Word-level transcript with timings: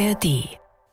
ARD. 0.00 0.48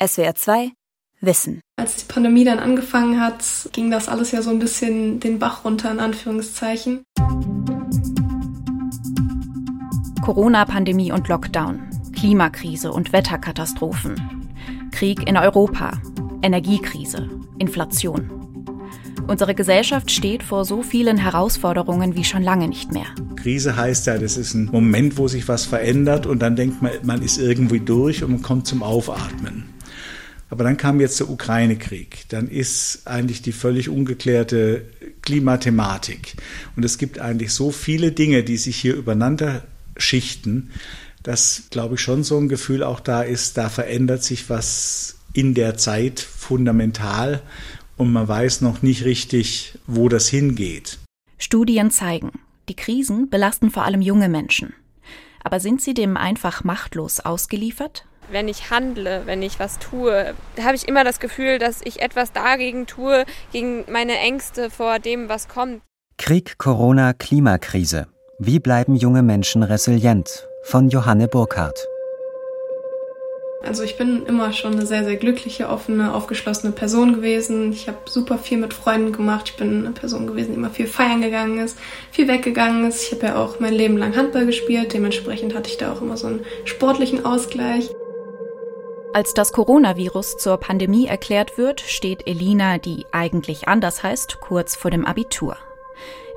SWR 0.06 0.36
2 0.36 0.72
Wissen. 1.22 1.62
Als 1.80 1.96
die 1.96 2.12
Pandemie 2.12 2.44
dann 2.44 2.60
angefangen 2.60 3.22
hat, 3.22 3.70
ging 3.72 3.90
das 3.90 4.10
alles 4.10 4.34
ja 4.34 4.42
so 4.42 4.50
ein 4.50 4.60
bisschen 4.60 5.22
den 5.22 5.40
Bach 5.40 5.64
runter, 5.64 5.90
in 5.92 6.02
Anführungszeichen. 6.02 7.04
Corona-Pandemie 10.22 11.14
und 11.14 11.30
Lockdown, 11.30 11.90
Klimakrise 12.14 12.92
und 12.92 13.14
Wetterkatastrophen, 13.14 14.52
Krieg 14.92 15.26
in 15.26 15.38
Europa, 15.38 16.02
Energiekrise, 16.42 17.30
Inflation. 17.60 18.37
Unsere 19.28 19.54
Gesellschaft 19.54 20.10
steht 20.10 20.42
vor 20.42 20.64
so 20.64 20.82
vielen 20.82 21.18
Herausforderungen 21.18 22.16
wie 22.16 22.24
schon 22.24 22.44
lange 22.44 22.70
nicht 22.70 22.94
mehr. 22.94 23.08
Krise 23.36 23.76
heißt 23.76 24.08
ja, 24.08 24.18
das 24.18 24.38
ist 24.38 24.54
ein 24.54 24.70
Moment, 24.72 25.18
wo 25.18 25.28
sich 25.28 25.50
was 25.50 25.66
verändert 25.66 26.26
und 26.26 26.40
dann 26.40 26.56
denkt 26.56 26.82
man, 26.82 26.94
man 27.04 27.22
ist 27.22 27.38
irgendwie 27.38 27.82
durch 27.82 28.24
und 28.24 28.32
man 28.32 28.42
kommt 28.42 28.68
zum 28.68 28.84
Aufatmen. 28.84 29.66
Aber 30.50 30.64
dann 30.64 30.78
kam 30.78 31.02
jetzt 31.02 31.20
der 31.20 31.30
Ukraine-Krieg. 31.30 32.30
Dann 32.30 32.48
ist 32.48 33.02
eigentlich 33.06 33.42
die 33.42 33.52
völlig 33.52 33.90
ungeklärte 33.90 34.86
Klimathematik. 35.22 36.36
Und 36.78 36.86
es 36.86 36.98
gibt 36.98 37.20
eigentlich 37.20 37.52
so 37.52 37.72
viele 37.72 38.14
Dinge, 38.14 38.44
die 38.44 38.56
sich 38.56 38.78
hier 38.78 38.96
übereinander 38.96 39.64
schichten, 39.98 40.70
dass, 41.24 41.64
glaube 41.70 41.96
ich, 41.96 42.02
schon 42.02 42.24
so 42.24 42.38
ein 42.38 42.48
Gefühl 42.48 42.82
auch 42.82 43.02
da 43.02 43.24
ist, 43.24 43.58
da 43.58 43.68
verändert 43.68 44.24
sich 44.24 44.50
was 44.50 45.18
in 45.34 45.54
der 45.54 45.76
Zeit 45.78 46.22
fundamental 46.22 47.42
und 47.98 48.14
man 48.14 48.28
weiß 48.28 48.62
noch 48.62 48.82
nicht 48.82 49.04
richtig, 49.04 49.78
wo 49.88 50.10
das 50.10 50.28
hingeht. 50.28 51.00
Studien 51.38 51.92
zeigen, 51.92 52.32
die 52.70 52.76
Krisen 52.76 53.30
belasten 53.30 53.72
vor 53.72 53.84
allem 53.84 54.02
junge 54.02 54.30
Menschen. 54.30 54.74
Aber 55.44 55.60
sind 55.60 55.82
sie 55.82 55.94
dem 55.94 56.18
einfach 56.18 56.64
machtlos 56.64 57.20
ausgeliefert? 57.20 58.06
Wenn 58.30 58.50
ich 58.50 58.70
handle, 58.70 59.22
wenn 59.26 59.42
ich 59.42 59.60
was 59.60 59.80
tue, 59.80 60.34
habe 60.62 60.76
ich 60.76 60.88
immer 60.88 61.04
das 61.04 61.20
Gefühl, 61.20 61.60
dass 61.60 61.82
ich 61.82 62.02
etwas 62.02 62.34
dagegen 62.34 62.86
tue, 62.86 63.26
gegen 63.54 63.86
meine 63.90 64.18
Ängste 64.18 64.70
vor 64.70 65.00
dem, 65.00 65.30
was 65.30 65.48
kommt. 65.48 65.82
Krieg, 66.18 66.58
Corona, 66.58 67.14
Klimakrise. 67.14 68.08
Wie 68.40 68.60
bleiben 68.60 68.96
junge 68.96 69.24
Menschen 69.24 69.64
resilient? 69.64 70.48
Von 70.64 70.90
Johanne 70.90 71.28
Burkhardt. 71.28 71.80
Also 73.64 73.84
ich 73.84 73.98
bin 73.98 74.26
immer 74.26 74.54
schon 74.54 74.74
eine 74.74 74.86
sehr, 74.86 75.04
sehr 75.04 75.16
glückliche, 75.16 75.70
offene, 75.70 76.14
aufgeschlossene 76.14 76.72
Person 76.72 77.16
gewesen. 77.16 77.72
Ich 77.72 77.88
habe 77.88 77.98
super 78.08 78.38
viel 78.38 78.58
mit 78.58 78.74
Freunden 78.74 79.12
gemacht. 79.12 79.50
Ich 79.50 79.56
bin 79.56 79.86
eine 79.86 79.92
Person 79.92 80.28
gewesen, 80.28 80.52
die 80.52 80.58
immer 80.58 80.70
viel 80.70 80.88
feiern 80.88 81.22
gegangen 81.22 81.60
ist, 81.60 81.78
viel 82.12 82.28
weggegangen 82.28 82.88
ist. 82.88 83.04
Ich 83.04 83.12
habe 83.14 83.26
ja 83.26 83.44
auch 83.44 83.60
mein 83.60 83.74
Leben 83.74 83.98
lang 83.98 84.16
Handball 84.16 84.46
gespielt. 84.46 84.94
Dementsprechend 84.94 85.56
hatte 85.56 85.70
ich 85.70 85.78
da 85.78 85.92
auch 85.92 86.02
immer 86.02 86.18
so 86.18 86.28
einen 86.28 86.46
sportlichen 86.66 87.26
Ausgleich. 87.26 87.90
Als 89.14 89.34
das 89.34 89.52
Coronavirus 89.52 90.38
zur 90.38 90.58
Pandemie 90.58 91.08
erklärt 91.08 91.58
wird, 91.58 91.82
steht 91.82 92.28
Elina, 92.28 92.78
die 92.78 93.06
eigentlich 93.12 93.68
anders 93.68 94.04
heißt, 94.04 94.40
kurz 94.40 94.76
vor 94.76 94.92
dem 94.92 95.06
Abitur. 95.06 95.58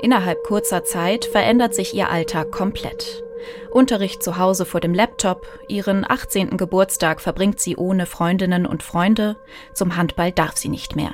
Innerhalb 0.00 0.42
kurzer 0.44 0.84
Zeit 0.84 1.26
verändert 1.26 1.74
sich 1.74 1.94
ihr 1.94 2.08
Alltag 2.08 2.50
komplett. 2.50 3.22
Unterricht 3.70 4.22
zu 4.22 4.38
Hause 4.38 4.64
vor 4.64 4.80
dem 4.80 4.94
Laptop, 4.94 5.46
ihren 5.68 6.08
18. 6.08 6.56
Geburtstag 6.56 7.20
verbringt 7.20 7.60
sie 7.60 7.76
ohne 7.76 8.06
Freundinnen 8.06 8.66
und 8.66 8.82
Freunde, 8.82 9.36
zum 9.74 9.96
Handball 9.96 10.32
darf 10.32 10.56
sie 10.56 10.68
nicht 10.68 10.96
mehr. 10.96 11.12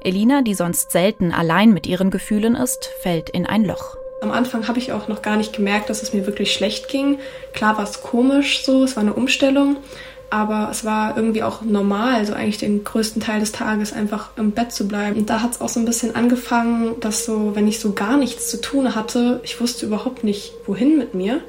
Elina, 0.00 0.42
die 0.42 0.54
sonst 0.54 0.92
selten 0.92 1.32
allein 1.32 1.72
mit 1.72 1.86
ihren 1.86 2.10
Gefühlen 2.10 2.54
ist, 2.54 2.90
fällt 3.00 3.30
in 3.30 3.46
ein 3.46 3.64
Loch. 3.64 3.96
Am 4.20 4.30
Anfang 4.30 4.68
habe 4.68 4.78
ich 4.78 4.92
auch 4.92 5.08
noch 5.08 5.22
gar 5.22 5.36
nicht 5.36 5.54
gemerkt, 5.54 5.90
dass 5.90 6.02
es 6.02 6.14
mir 6.14 6.26
wirklich 6.26 6.52
schlecht 6.52 6.88
ging. 6.88 7.18
Klar 7.52 7.76
war 7.76 7.84
es 7.84 8.02
komisch 8.02 8.64
so, 8.64 8.84
es 8.84 8.96
war 8.96 9.02
eine 9.02 9.12
Umstellung, 9.12 9.76
aber 10.34 10.68
es 10.68 10.84
war 10.84 11.16
irgendwie 11.16 11.44
auch 11.44 11.62
normal, 11.62 12.26
so 12.26 12.32
eigentlich 12.32 12.58
den 12.58 12.82
größten 12.82 13.22
Teil 13.22 13.38
des 13.38 13.52
Tages 13.52 13.92
einfach 13.92 14.30
im 14.36 14.50
Bett 14.50 14.72
zu 14.72 14.88
bleiben. 14.88 15.16
Und 15.16 15.30
da 15.30 15.42
hat 15.42 15.52
es 15.52 15.60
auch 15.60 15.68
so 15.68 15.78
ein 15.78 15.86
bisschen 15.86 16.16
angefangen, 16.16 16.98
dass 16.98 17.24
so, 17.24 17.54
wenn 17.54 17.68
ich 17.68 17.78
so 17.78 17.92
gar 17.92 18.16
nichts 18.16 18.50
zu 18.50 18.60
tun 18.60 18.96
hatte, 18.96 19.38
ich 19.44 19.60
wusste 19.60 19.86
überhaupt 19.86 20.24
nicht, 20.24 20.54
wohin 20.66 20.98
mit 20.98 21.14
mir 21.14 21.40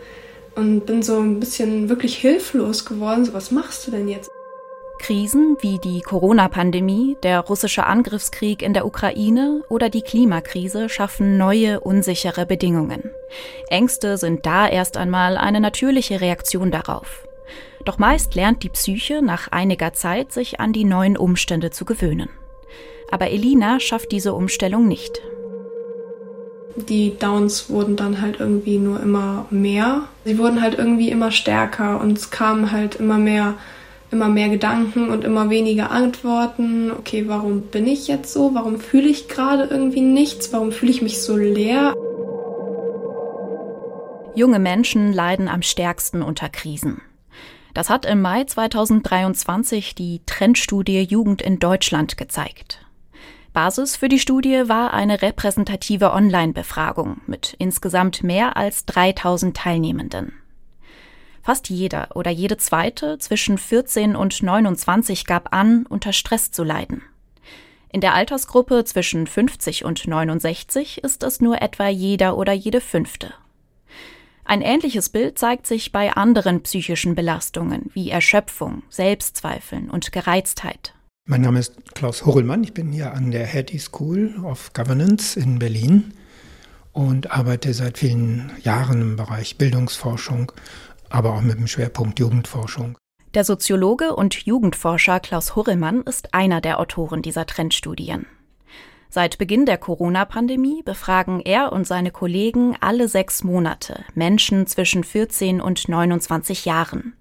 und 0.53 0.85
bin 0.85 1.01
so 1.01 1.17
ein 1.17 1.39
bisschen 1.39 1.89
wirklich 1.89 2.15
hilflos 2.15 2.85
geworden. 2.85 3.25
So, 3.25 3.33
was 3.33 3.49
machst 3.49 3.87
du 3.87 3.91
denn 3.91 4.07
jetzt? 4.07 4.29
Krisen 4.99 5.57
wie 5.61 5.79
die 5.79 6.01
Corona-Pandemie, 6.01 7.17
der 7.23 7.39
russische 7.39 7.87
Angriffskrieg 7.87 8.61
in 8.61 8.73
der 8.73 8.85
Ukraine 8.85 9.63
oder 9.67 9.89
die 9.89 10.03
Klimakrise 10.03 10.89
schaffen 10.89 11.37
neue, 11.37 11.79
unsichere 11.79 12.45
Bedingungen. 12.45 13.09
Ängste 13.67 14.17
sind 14.17 14.45
da 14.45 14.67
erst 14.67 14.95
einmal 14.95 15.37
eine 15.37 15.59
natürliche 15.59 16.21
Reaktion 16.21 16.69
darauf. 16.69 17.24
Doch 17.85 18.00
meist 18.00 18.34
lernt 18.34 18.63
die 18.63 18.69
Psyche 18.69 19.22
nach 19.22 19.51
einiger 19.51 19.94
Zeit, 19.94 20.34
sich 20.34 20.59
an 20.59 20.73
die 20.73 20.84
neuen 20.85 21.18
Umstände 21.18 21.69
zu 21.69 21.85
gewöhnen. 21.85 22.29
Aber 23.12 23.29
Elina 23.29 23.79
schafft 23.79 24.12
diese 24.12 24.34
Umstellung 24.34 24.88
nicht. 24.88 25.22
Die 26.75 27.18
Downs 27.18 27.69
wurden 27.69 27.96
dann 27.96 28.22
halt 28.22 28.40
irgendwie 28.40 28.79
nur 28.79 29.00
immer 29.00 29.46
mehr. 29.50 30.09
Sie 30.25 30.38
wurden 30.38 30.62
halt 30.62 30.78
irgendwie 30.78 31.09
immer 31.09 31.31
stärker 31.31 32.01
und 32.01 32.18
es 32.18 32.31
kamen 32.31 32.72
halt 32.72 32.96
immer 32.96 33.18
mehr, 33.18 33.53
immer 34.12 34.28
mehr 34.28 34.50
Gedanken 34.50 35.09
und 35.09 35.23
immer 35.23 35.50
weniger 35.50 35.91
Antworten. 35.91 36.91
Okay, 36.91 37.25
warum 37.28 37.62
bin 37.62 37.88
ich 37.88 38.07
jetzt 38.07 38.34
so? 38.34 38.53
Warum 38.56 38.79
fühle 38.79 39.07
ich 39.07 39.29
gerade 39.29 39.66
irgendwie 39.66 40.02
nichts? 40.02 40.52
Warum 40.52 40.73
fühle 40.73 40.91
ich 40.91 41.02
mich 41.02 41.22
so 41.22 41.38
leer? 41.38 41.94
Junge 44.34 44.59
Menschen 44.59 45.13
leiden 45.13 45.47
am 45.47 45.62
stärksten 45.62 46.22
unter 46.22 46.50
Krisen. 46.50 47.00
Das 47.75 47.89
hat 47.89 48.05
im 48.05 48.21
Mai 48.21 48.45
2023 48.45 49.95
die 49.95 50.21
Trendstudie 50.25 51.01
Jugend 51.01 51.41
in 51.41 51.59
Deutschland 51.59 52.15
gezeigt. 52.15 52.79
Basis 53.51 53.97
für 53.97 54.07
die 54.07 54.17
Studie 54.17 54.69
war 54.69 54.93
eine 54.93 55.21
repräsentative 55.21 56.13
Online-Befragung 56.13 57.19
mit 57.27 57.53
insgesamt 57.59 58.23
mehr 58.23 58.55
als 58.55 58.85
3000 58.85 59.57
Teilnehmenden. 59.57 60.31
Fast 61.43 61.69
jeder 61.69 62.15
oder 62.15 62.31
jede 62.31 62.55
zweite 62.55 63.19
zwischen 63.19 63.57
14 63.57 64.15
und 64.15 64.41
29 64.41 65.25
gab 65.25 65.53
an, 65.53 65.85
unter 65.85 66.13
Stress 66.13 66.51
zu 66.51 66.63
leiden. 66.63 67.01
In 67.91 67.99
der 67.99 68.13
Altersgruppe 68.13 68.85
zwischen 68.85 69.27
50 69.27 69.83
und 69.83 70.07
69 70.07 71.03
ist 71.03 71.23
es 71.23 71.41
nur 71.41 71.61
etwa 71.61 71.89
jeder 71.89 72.37
oder 72.37 72.53
jede 72.53 72.79
fünfte. 72.79 73.33
Ein 74.47 74.61
ähnliches 74.61 75.09
Bild 75.09 75.39
zeigt 75.39 75.66
sich 75.66 75.91
bei 75.91 76.13
anderen 76.13 76.61
psychischen 76.61 77.16
Belastungen 77.16 77.89
wie 77.94 78.11
Erschöpfung, 78.11 78.83
Selbstzweifeln 78.89 79.89
und 79.89 80.11
Gereiztheit. 80.11 80.94
Mein 81.28 81.41
Name 81.41 81.57
ist 81.57 81.95
Klaus 81.95 82.28
Horrellmann. 82.28 82.63
Ich 82.63 82.75
bin 82.75 82.91
hier 82.91 83.13
an 83.13 83.31
der 83.31 83.47
Hattie 83.47 83.79
School 83.79 84.35
of 84.44 84.72
Governance 84.73 85.39
in 85.39 85.57
Berlin 85.57 86.13
und 86.94 87.31
arbeite 87.31 87.73
seit 87.73 87.97
vielen 87.97 88.51
Jahren 88.61 89.01
im 89.01 89.16
Bereich 89.16 89.57
Bildungsforschung, 89.57 90.51
aber 91.09 91.34
auch 91.34 91.41
mit 91.41 91.57
dem 91.57 91.66
Schwerpunkt 91.66 92.19
Jugendforschung. 92.19 93.00
Der 93.34 93.44
Soziologe 93.44 94.16
und 94.16 94.45
Jugendforscher 94.45 95.19
Klaus 95.22 95.55
Horrellmann 95.55 96.03
ist 96.03 96.35
einer 96.35 96.61
der 96.61 96.79
Autoren 96.79 97.23
dieser 97.23 97.47
Trendstudien. 97.47 98.28
Seit 99.15 99.37
Beginn 99.37 99.65
der 99.65 99.77
Corona-Pandemie 99.77 100.83
befragen 100.83 101.39
er 101.39 101.71
und 101.71 101.87
seine 101.87 102.11
Kollegen 102.11 102.75
alle 102.81 103.07
sechs 103.07 103.45
Monate 103.45 104.03
Menschen 104.13 104.67
zwischen 104.67 105.05
14 105.05 105.61
und 105.61 105.87
29 105.87 106.65
Jahren. 106.65 107.13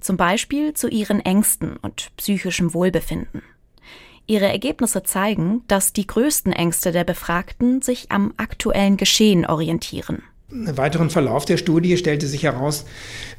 Zum 0.00 0.16
Beispiel 0.16 0.72
zu 0.72 0.88
ihren 0.88 1.20
Ängsten 1.20 1.76
und 1.76 2.10
psychischem 2.16 2.72
Wohlbefinden. 2.72 3.42
Ihre 4.26 4.46
Ergebnisse 4.46 5.02
zeigen, 5.02 5.62
dass 5.68 5.92
die 5.92 6.06
größten 6.06 6.54
Ängste 6.54 6.90
der 6.90 7.04
Befragten 7.04 7.82
sich 7.82 8.10
am 8.10 8.32
aktuellen 8.38 8.96
Geschehen 8.96 9.44
orientieren. 9.44 10.22
Im 10.48 10.76
weiteren 10.76 11.10
Verlauf 11.10 11.44
der 11.44 11.56
Studie 11.56 11.96
stellte 11.96 12.28
sich 12.28 12.44
heraus, 12.44 12.84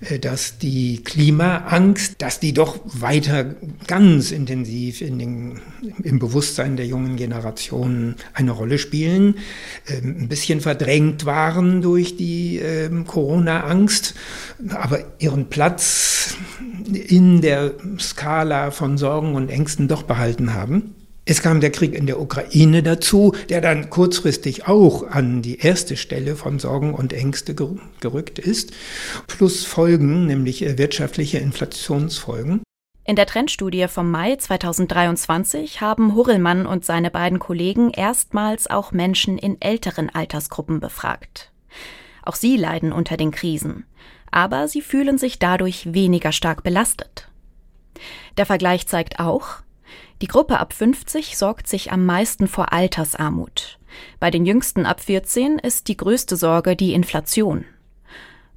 äh, 0.01 0.19
dass 0.19 0.57
die 0.57 1.03
Klimaangst, 1.06 2.15
dass 2.21 2.42
die 2.42 2.54
doch 2.54 2.80
weiter 2.83 3.56
ganz 3.88 4.31
intensiv 4.31 5.00
in 5.00 5.18
den, 5.18 5.62
im 6.04 6.19
Bewusstsein 6.19 6.75
der 6.75 6.86
jungen 6.86 7.15
Generationen 7.15 8.18
eine 8.33 8.51
Rolle 8.51 8.77
spielen, 8.77 9.36
ähm, 9.88 10.18
ein 10.19 10.27
bisschen 10.27 10.59
verdrängt 10.59 11.25
waren 11.25 11.81
durch 11.81 12.18
die 12.18 12.57
ähm, 12.57 13.07
Corona-Angst, 13.07 14.13
aber 14.69 15.00
ihren 15.19 15.48
Platz 15.48 16.36
in 16.92 17.39
der 17.39 17.75
Skala 18.00 18.71
von 18.71 18.98
Sorgen 18.98 19.36
und 19.36 19.50
Ängsten 19.50 19.88
doch 19.88 20.03
behalten 20.03 20.53
haben. 20.53 20.94
Es 21.29 21.41
kam 21.41 21.59
der 21.59 21.71
Krieg 21.71 21.94
in 21.94 22.07
der 22.07 22.21
Ukraine 22.21 22.81
dazu, 22.81 23.35
der 23.50 23.59
dann 23.59 23.89
kurzfristig 23.89 24.65
auch 24.65 25.06
an 25.06 25.41
die 25.41 25.59
erste 25.59 25.97
Stelle 25.97 26.38
von 26.38 26.57
Sorgen 26.57 26.94
und 26.94 27.12
Ängste 27.12 27.53
gerückt 27.53 28.39
ist, 28.39 28.71
plus 29.27 29.65
Folgen, 29.65 30.25
nämlich 30.25 30.63
äh, 30.63 30.77
wirtschaftliche 30.77 31.39
Inflationsfolgen. 31.39 32.62
In 33.03 33.18
der 33.18 33.25
Trendstudie 33.25 33.89
vom 33.89 34.09
Mai 34.09 34.38
2023 34.38 35.81
haben 35.81 36.15
Hurrellmann 36.15 36.65
und 36.65 36.85
seine 36.85 37.12
beiden 37.12 37.39
Kollegen 37.39 37.91
erstmals 37.91 38.69
auch 38.69 38.94
Menschen 38.94 39.38
in 39.38 39.62
älteren 39.62 40.09
Altersgruppen 40.09 40.79
befragt. 40.79 41.51
Auch 42.24 42.35
sie 42.35 42.56
leiden 42.56 42.94
unter 42.94 43.18
den 43.18 43.31
Krisen, 43.31 43.85
aber 44.31 44.69
sie 44.69 44.81
fühlen 44.81 45.18
sich 45.18 45.39
dadurch 45.39 45.94
weniger 45.94 46.31
stark 46.31 46.63
belastet. 46.63 47.27
Der 48.38 48.45
Vergleich 48.45 48.88
zeigt 48.88 49.19
auch, 49.19 49.57
die 50.22 50.28
Gruppe 50.28 50.60
ab 50.60 50.74
50 50.74 51.38
sorgt 51.38 51.68
sich 51.68 51.92
am 51.92 52.06
meisten 52.06 52.48
vor 52.48 52.74
Altersarmut. 52.74 53.78
Bei 54.19 54.31
den 54.31 54.46
Jüngsten 54.46 54.86
ab 54.86 55.02
14 55.02 55.60
ist 55.60 55.88
die 55.88 55.98
größte 55.98 56.36
Sorge 56.36 56.75
die 56.75 56.94
Inflation. 56.94 57.66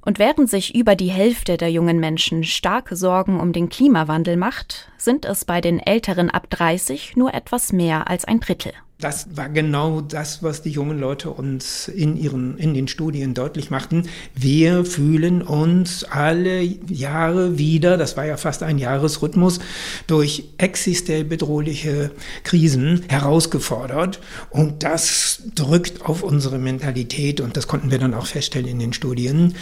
Und 0.03 0.17
während 0.17 0.49
sich 0.49 0.73
über 0.73 0.95
die 0.95 1.11
Hälfte 1.11 1.57
der 1.57 1.71
jungen 1.71 1.99
Menschen 1.99 2.43
starke 2.43 2.95
Sorgen 2.95 3.39
um 3.39 3.53
den 3.53 3.69
Klimawandel 3.69 4.35
macht, 4.35 4.91
sind 4.97 5.25
es 5.25 5.45
bei 5.45 5.61
den 5.61 5.79
Älteren 5.79 6.31
ab 6.31 6.49
30 6.49 7.15
nur 7.15 7.33
etwas 7.35 7.71
mehr 7.71 8.09
als 8.09 8.25
ein 8.25 8.39
Drittel. 8.39 8.73
Das 9.01 9.35
war 9.35 9.49
genau 9.49 9.99
das, 9.99 10.43
was 10.43 10.61
die 10.61 10.69
jungen 10.69 10.99
Leute 10.99 11.31
uns 11.31 11.87
in 11.87 12.15
ihren, 12.15 12.57
in 12.59 12.75
den 12.75 12.87
Studien 12.87 13.33
deutlich 13.33 13.71
machten. 13.71 14.07
Wir 14.35 14.85
fühlen 14.85 15.41
uns 15.41 16.03
alle 16.03 16.61
Jahre 16.61 17.57
wieder, 17.57 17.97
das 17.97 18.15
war 18.15 18.25
ja 18.25 18.37
fast 18.37 18.61
ein 18.61 18.77
Jahresrhythmus, 18.77 19.59
durch 20.05 20.45
existenziell 20.57 21.23
bedrohliche 21.23 22.11
Krisen 22.43 23.01
herausgefordert. 23.09 24.19
Und 24.51 24.83
das 24.83 25.43
drückt 25.55 26.05
auf 26.05 26.21
unsere 26.21 26.59
Mentalität 26.59 27.41
und 27.41 27.57
das 27.57 27.67
konnten 27.67 27.89
wir 27.89 27.97
dann 27.97 28.13
auch 28.13 28.27
feststellen 28.27 28.67
in 28.67 28.79
den 28.79 28.93
Studien. 28.93 29.55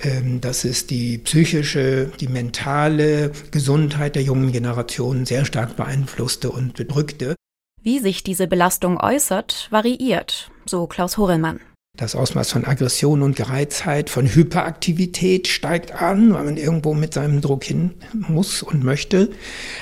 Ähm, 0.00 0.40
dass 0.40 0.64
es 0.64 0.86
die 0.86 1.18
psychische, 1.18 2.10
die 2.18 2.28
mentale 2.28 3.30
Gesundheit 3.50 4.16
der 4.16 4.22
jungen 4.22 4.52
Generation 4.52 5.26
sehr 5.26 5.44
stark 5.44 5.76
beeinflusste 5.76 6.50
und 6.50 6.74
bedrückte. 6.74 7.35
Wie 7.86 8.00
sich 8.00 8.24
diese 8.24 8.48
Belastung 8.48 8.98
äußert, 8.98 9.68
variiert, 9.70 10.50
so 10.64 10.88
Klaus 10.88 11.18
Horelmann. 11.18 11.60
Das 11.96 12.14
Ausmaß 12.14 12.50
von 12.50 12.66
Aggression 12.66 13.22
und 13.22 13.36
Gereiztheit, 13.36 14.10
von 14.10 14.26
Hyperaktivität 14.26 15.48
steigt 15.48 15.92
an, 15.92 16.34
weil 16.34 16.44
man 16.44 16.58
irgendwo 16.58 16.92
mit 16.92 17.14
seinem 17.14 17.40
Druck 17.40 17.64
hin 17.64 17.92
muss 18.12 18.62
und 18.62 18.84
möchte. 18.84 19.30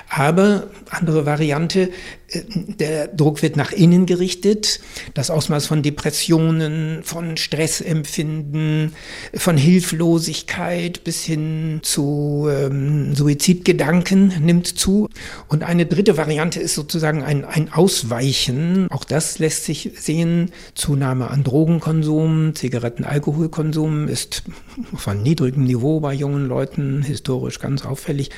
Aber 0.09 0.69
andere 0.91 1.27
Variante, 1.27 1.91
äh, 2.29 2.43
der 2.79 3.09
Druck 3.09 3.43
wird 3.43 3.57
nach 3.57 3.73
innen 3.73 4.07
gerichtet. 4.07 4.81
Das 5.15 5.31
Ausmaß 5.31 5.67
von 5.67 5.83
Depressionen, 5.83 7.03
von 7.03 7.37
Stressempfinden, 7.37 8.95
von 9.35 9.57
Hilflosigkeit 9.57 11.03
bis 11.03 11.25
hin 11.25 11.81
zu 11.83 12.49
ähm, 12.49 13.17
Suizidgedanken 13.17 14.35
nimmt 14.41 14.69
zu. 14.69 15.09
Und 15.49 15.65
eine 15.65 15.85
dritte 15.85 16.17
Variante 16.17 16.61
ist 16.61 16.77
sozusagen 16.77 17.25
ein, 17.25 17.45
ein 17.45 17.73
Ausweichen. 17.73 18.87
Auch 18.91 19.05
das 19.05 19.41
lässt 19.41 19.65
sich 19.65 19.91
sehen. 19.99 20.53
Zunahme 20.77 21.29
an 21.29 21.43
Drogenkonsum 21.43 22.04
Konsum, 22.05 22.55
Zigaretten-Alkoholkonsum 22.55 24.09
ist 24.09 24.43
von 24.95 25.23
niedrigem 25.23 25.65
Niveau 25.65 26.01
bei 26.01 26.13
jungen 26.13 26.47
Leuten 26.47 27.01
historisch 27.01 27.59
ganz 27.61 27.87
auffällig 27.87 28.29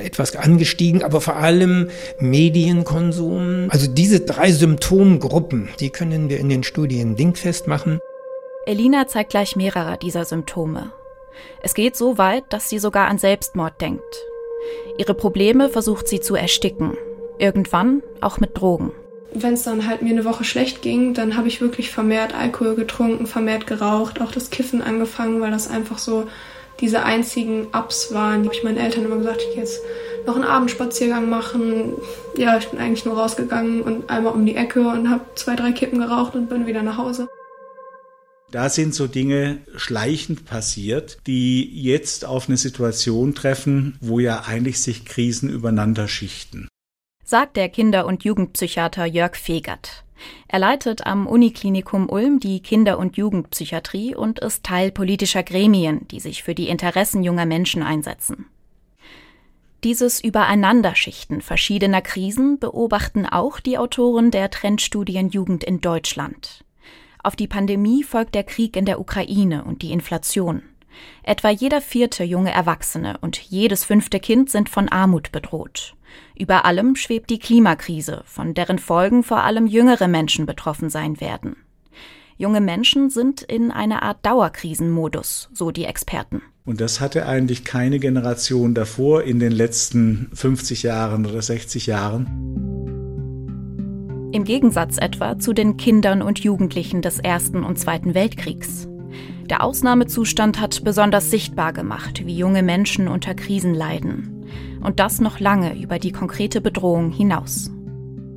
etwas 0.00 0.36
angestiegen, 0.36 1.02
aber 1.02 1.20
vor 1.20 1.34
allem 1.34 1.88
Medienkonsum. 2.20 3.66
Also 3.68 3.90
diese 3.90 4.20
drei 4.20 4.52
Symptomgruppen, 4.52 5.70
die 5.80 5.90
können 5.90 6.28
wir 6.28 6.38
in 6.38 6.48
den 6.48 6.62
Studien 6.62 7.16
dingfest 7.16 7.66
machen. 7.66 7.98
Elina 8.64 9.08
zeigt 9.08 9.30
gleich 9.30 9.56
mehrere 9.56 9.98
dieser 9.98 10.24
Symptome. 10.24 10.92
Es 11.64 11.74
geht 11.74 11.96
so 11.96 12.16
weit, 12.16 12.44
dass 12.50 12.68
sie 12.68 12.78
sogar 12.78 13.08
an 13.08 13.18
Selbstmord 13.18 13.80
denkt. 13.80 14.24
Ihre 14.98 15.14
Probleme 15.14 15.68
versucht 15.68 16.06
sie 16.06 16.20
zu 16.20 16.36
ersticken. 16.36 16.96
Irgendwann 17.40 18.04
auch 18.20 18.38
mit 18.38 18.56
Drogen 18.56 18.92
wenn 19.34 19.54
es 19.54 19.62
dann 19.62 19.86
halt 19.86 20.02
mir 20.02 20.10
eine 20.10 20.24
Woche 20.24 20.44
schlecht 20.44 20.82
ging, 20.82 21.14
dann 21.14 21.36
habe 21.36 21.48
ich 21.48 21.60
wirklich 21.60 21.90
vermehrt 21.90 22.34
Alkohol 22.34 22.74
getrunken, 22.74 23.26
vermehrt 23.26 23.66
geraucht, 23.66 24.20
auch 24.20 24.32
das 24.32 24.50
Kiffen 24.50 24.82
angefangen, 24.82 25.40
weil 25.40 25.50
das 25.50 25.68
einfach 25.68 25.98
so 25.98 26.26
diese 26.80 27.04
einzigen 27.04 27.66
Ups 27.72 28.12
waren. 28.12 28.44
Habe 28.44 28.54
ich 28.54 28.64
meinen 28.64 28.78
Eltern 28.78 29.04
immer 29.04 29.16
gesagt, 29.16 29.42
ich 29.42 29.54
gehe 29.54 29.62
jetzt 29.62 29.80
noch 30.26 30.34
einen 30.34 30.44
Abendspaziergang 30.44 31.28
machen. 31.28 31.94
Ja, 32.36 32.58
ich 32.58 32.68
bin 32.68 32.80
eigentlich 32.80 33.04
nur 33.04 33.18
rausgegangen 33.18 33.82
und 33.82 34.10
einmal 34.10 34.32
um 34.32 34.44
die 34.46 34.56
Ecke 34.56 34.80
und 34.88 35.10
habe 35.10 35.24
zwei, 35.34 35.56
drei 35.56 35.72
Kippen 35.72 35.98
geraucht 35.98 36.34
und 36.34 36.48
bin 36.48 36.66
wieder 36.66 36.82
nach 36.82 36.98
Hause. 36.98 37.28
Da 38.50 38.68
sind 38.68 38.96
so 38.96 39.06
Dinge 39.06 39.58
schleichend 39.76 40.44
passiert, 40.44 41.18
die 41.28 41.70
jetzt 41.82 42.24
auf 42.24 42.48
eine 42.48 42.56
Situation 42.56 43.34
treffen, 43.36 43.96
wo 44.00 44.18
ja 44.18 44.42
eigentlich 44.44 44.82
sich 44.82 45.04
Krisen 45.04 45.48
übereinander 45.48 46.08
schichten 46.08 46.69
sagt 47.30 47.56
der 47.56 47.68
Kinder- 47.68 48.06
und 48.06 48.24
Jugendpsychiater 48.24 49.06
Jörg 49.06 49.36
Fegert. 49.36 50.02
Er 50.48 50.58
leitet 50.58 51.06
am 51.06 51.28
Uniklinikum 51.28 52.10
Ulm 52.10 52.40
die 52.40 52.60
Kinder- 52.60 52.98
und 52.98 53.16
Jugendpsychiatrie 53.16 54.16
und 54.16 54.40
ist 54.40 54.64
Teil 54.64 54.90
politischer 54.90 55.44
Gremien, 55.44 56.08
die 56.08 56.18
sich 56.18 56.42
für 56.42 56.56
die 56.56 56.68
Interessen 56.68 57.22
junger 57.22 57.46
Menschen 57.46 57.84
einsetzen. 57.84 58.46
Dieses 59.84 60.20
Übereinanderschichten 60.20 61.40
verschiedener 61.40 62.02
Krisen 62.02 62.58
beobachten 62.58 63.26
auch 63.26 63.60
die 63.60 63.78
Autoren 63.78 64.32
der 64.32 64.50
Trendstudien 64.50 65.28
Jugend 65.28 65.62
in 65.62 65.80
Deutschland. 65.80 66.64
Auf 67.22 67.36
die 67.36 67.46
Pandemie 67.46 68.02
folgt 68.02 68.34
der 68.34 68.44
Krieg 68.44 68.76
in 68.76 68.86
der 68.86 68.98
Ukraine 68.98 69.62
und 69.62 69.82
die 69.82 69.92
Inflation. 69.92 70.62
Etwa 71.22 71.50
jeder 71.50 71.80
vierte 71.80 72.24
junge 72.24 72.50
Erwachsene 72.50 73.18
und 73.20 73.38
jedes 73.38 73.84
fünfte 73.84 74.18
Kind 74.18 74.50
sind 74.50 74.68
von 74.68 74.88
Armut 74.88 75.30
bedroht. 75.30 75.94
Über 76.40 76.64
allem 76.64 76.96
schwebt 76.96 77.28
die 77.28 77.38
Klimakrise, 77.38 78.22
von 78.24 78.54
deren 78.54 78.78
Folgen 78.78 79.22
vor 79.22 79.44
allem 79.44 79.66
jüngere 79.66 80.08
Menschen 80.08 80.46
betroffen 80.46 80.88
sein 80.88 81.20
werden. 81.20 81.54
Junge 82.38 82.62
Menschen 82.62 83.10
sind 83.10 83.42
in 83.42 83.70
einer 83.70 84.02
Art 84.02 84.24
Dauerkrisenmodus, 84.24 85.50
so 85.52 85.70
die 85.70 85.84
Experten. 85.84 86.40
Und 86.64 86.80
das 86.80 86.98
hatte 86.98 87.26
eigentlich 87.26 87.66
keine 87.66 87.98
Generation 87.98 88.72
davor 88.72 89.24
in 89.24 89.38
den 89.38 89.52
letzten 89.52 90.30
50 90.32 90.82
Jahren 90.82 91.26
oder 91.26 91.42
60 91.42 91.86
Jahren. 91.86 92.24
Im 94.32 94.44
Gegensatz 94.44 94.96
etwa 94.96 95.38
zu 95.38 95.52
den 95.52 95.76
Kindern 95.76 96.22
und 96.22 96.38
Jugendlichen 96.38 97.02
des 97.02 97.18
Ersten 97.18 97.64
und 97.64 97.78
Zweiten 97.78 98.14
Weltkriegs. 98.14 98.88
Der 99.50 99.62
Ausnahmezustand 99.62 100.58
hat 100.58 100.84
besonders 100.84 101.30
sichtbar 101.30 101.74
gemacht, 101.74 102.24
wie 102.24 102.38
junge 102.38 102.62
Menschen 102.62 103.08
unter 103.08 103.34
Krisen 103.34 103.74
leiden. 103.74 104.39
Und 104.82 104.98
das 104.98 105.20
noch 105.20 105.40
lange 105.40 105.80
über 105.80 105.98
die 105.98 106.12
konkrete 106.12 106.60
Bedrohung 106.60 107.12
hinaus. 107.12 107.70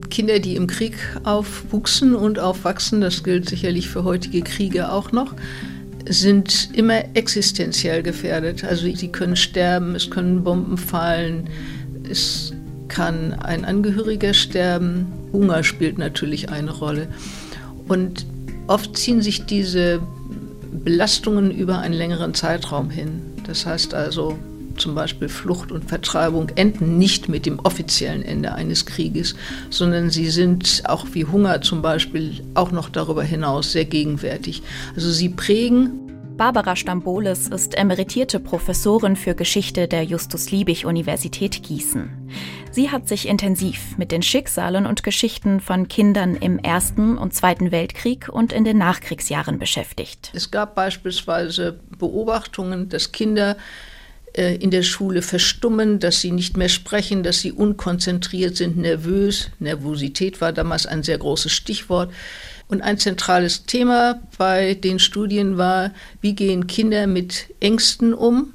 Kinder, 0.09 0.39
die 0.39 0.55
im 0.55 0.67
Krieg 0.67 0.93
aufwuchsen 1.23 2.13
und 2.13 2.37
aufwachsen, 2.37 3.01
das 3.01 3.23
gilt 3.23 3.49
sicherlich 3.49 3.89
für 3.89 4.03
heutige 4.03 4.41
Kriege 4.41 4.91
auch 4.91 5.11
noch, 5.11 5.33
sind 6.07 6.69
immer 6.73 7.15
existenziell 7.15 8.03
gefährdet. 8.03 8.63
Also 8.63 8.93
sie 8.93 9.07
können 9.07 9.35
sterben, 9.35 9.95
es 9.95 10.09
können 10.09 10.43
Bomben 10.43 10.77
fallen, 10.77 11.49
es 12.09 12.53
kann 12.89 13.33
ein 13.33 13.65
Angehöriger 13.65 14.33
sterben, 14.33 15.07
Hunger 15.31 15.63
spielt 15.63 15.97
natürlich 15.97 16.49
eine 16.49 16.71
Rolle. 16.71 17.07
Und 17.87 18.25
oft 18.67 18.95
ziehen 18.97 19.21
sich 19.21 19.45
diese 19.45 19.99
Belastungen 20.71 21.51
über 21.51 21.79
einen 21.79 21.95
längeren 21.95 22.33
Zeitraum 22.33 22.89
hin. 22.89 23.21
Das 23.47 23.65
heißt 23.65 23.93
also, 23.93 24.37
zum 24.77 24.95
Beispiel 24.95 25.29
Flucht 25.29 25.71
und 25.71 25.89
Vertreibung 25.89 26.49
enden 26.55 26.97
nicht 26.97 27.29
mit 27.29 27.45
dem 27.45 27.59
offiziellen 27.59 28.23
Ende 28.23 28.53
eines 28.53 28.85
Krieges, 28.85 29.35
sondern 29.69 30.09
sie 30.09 30.29
sind 30.29 30.83
auch 30.85 31.07
wie 31.13 31.25
Hunger 31.25 31.61
zum 31.61 31.81
Beispiel 31.81 32.43
auch 32.53 32.71
noch 32.71 32.89
darüber 32.89 33.23
hinaus 33.23 33.71
sehr 33.71 33.85
gegenwärtig. 33.85 34.61
Also 34.95 35.11
sie 35.11 35.29
prägen. 35.29 35.99
Barbara 36.37 36.75
Stambolis 36.75 37.47
ist 37.47 37.77
emeritierte 37.77 38.39
Professorin 38.39 39.15
für 39.15 39.35
Geschichte 39.35 39.87
der 39.87 40.03
Justus-Liebig-Universität 40.03 41.61
Gießen. 41.61 42.09
Sie 42.71 42.89
hat 42.89 43.07
sich 43.07 43.27
intensiv 43.27 43.99
mit 43.99 44.11
den 44.11 44.23
Schicksalen 44.23 44.87
und 44.87 45.03
Geschichten 45.03 45.59
von 45.59 45.87
Kindern 45.87 46.35
im 46.35 46.57
Ersten 46.57 47.19
und 47.19 47.35
Zweiten 47.35 47.71
Weltkrieg 47.71 48.29
und 48.29 48.51
in 48.51 48.63
den 48.63 48.79
Nachkriegsjahren 48.79 49.59
beschäftigt. 49.59 50.31
Es 50.33 50.49
gab 50.49 50.73
beispielsweise 50.73 51.79
Beobachtungen, 51.99 52.89
dass 52.89 53.11
Kinder 53.11 53.55
äh, 54.33 54.55
in 54.55 54.71
der 54.71 54.83
Schule 54.83 55.21
verstummen, 55.21 55.99
dass 55.99 56.21
sie 56.21 56.31
nicht 56.31 56.57
mehr 56.57 56.69
sprechen, 56.69 57.23
dass 57.23 57.39
sie 57.39 57.51
unkonzentriert 57.51 58.55
sind, 58.55 58.77
nervös. 58.77 59.51
Nervosität 59.59 60.41
war 60.41 60.51
damals 60.51 60.85
ein 60.85 61.03
sehr 61.03 61.17
großes 61.17 61.51
Stichwort. 61.51 62.11
Und 62.67 62.81
ein 62.81 62.97
zentrales 62.97 63.65
Thema 63.65 64.21
bei 64.37 64.73
den 64.73 64.99
Studien 64.99 65.57
war, 65.57 65.91
wie 66.21 66.33
gehen 66.33 66.67
Kinder 66.67 67.07
mit 67.07 67.53
Ängsten 67.59 68.13
um? 68.13 68.53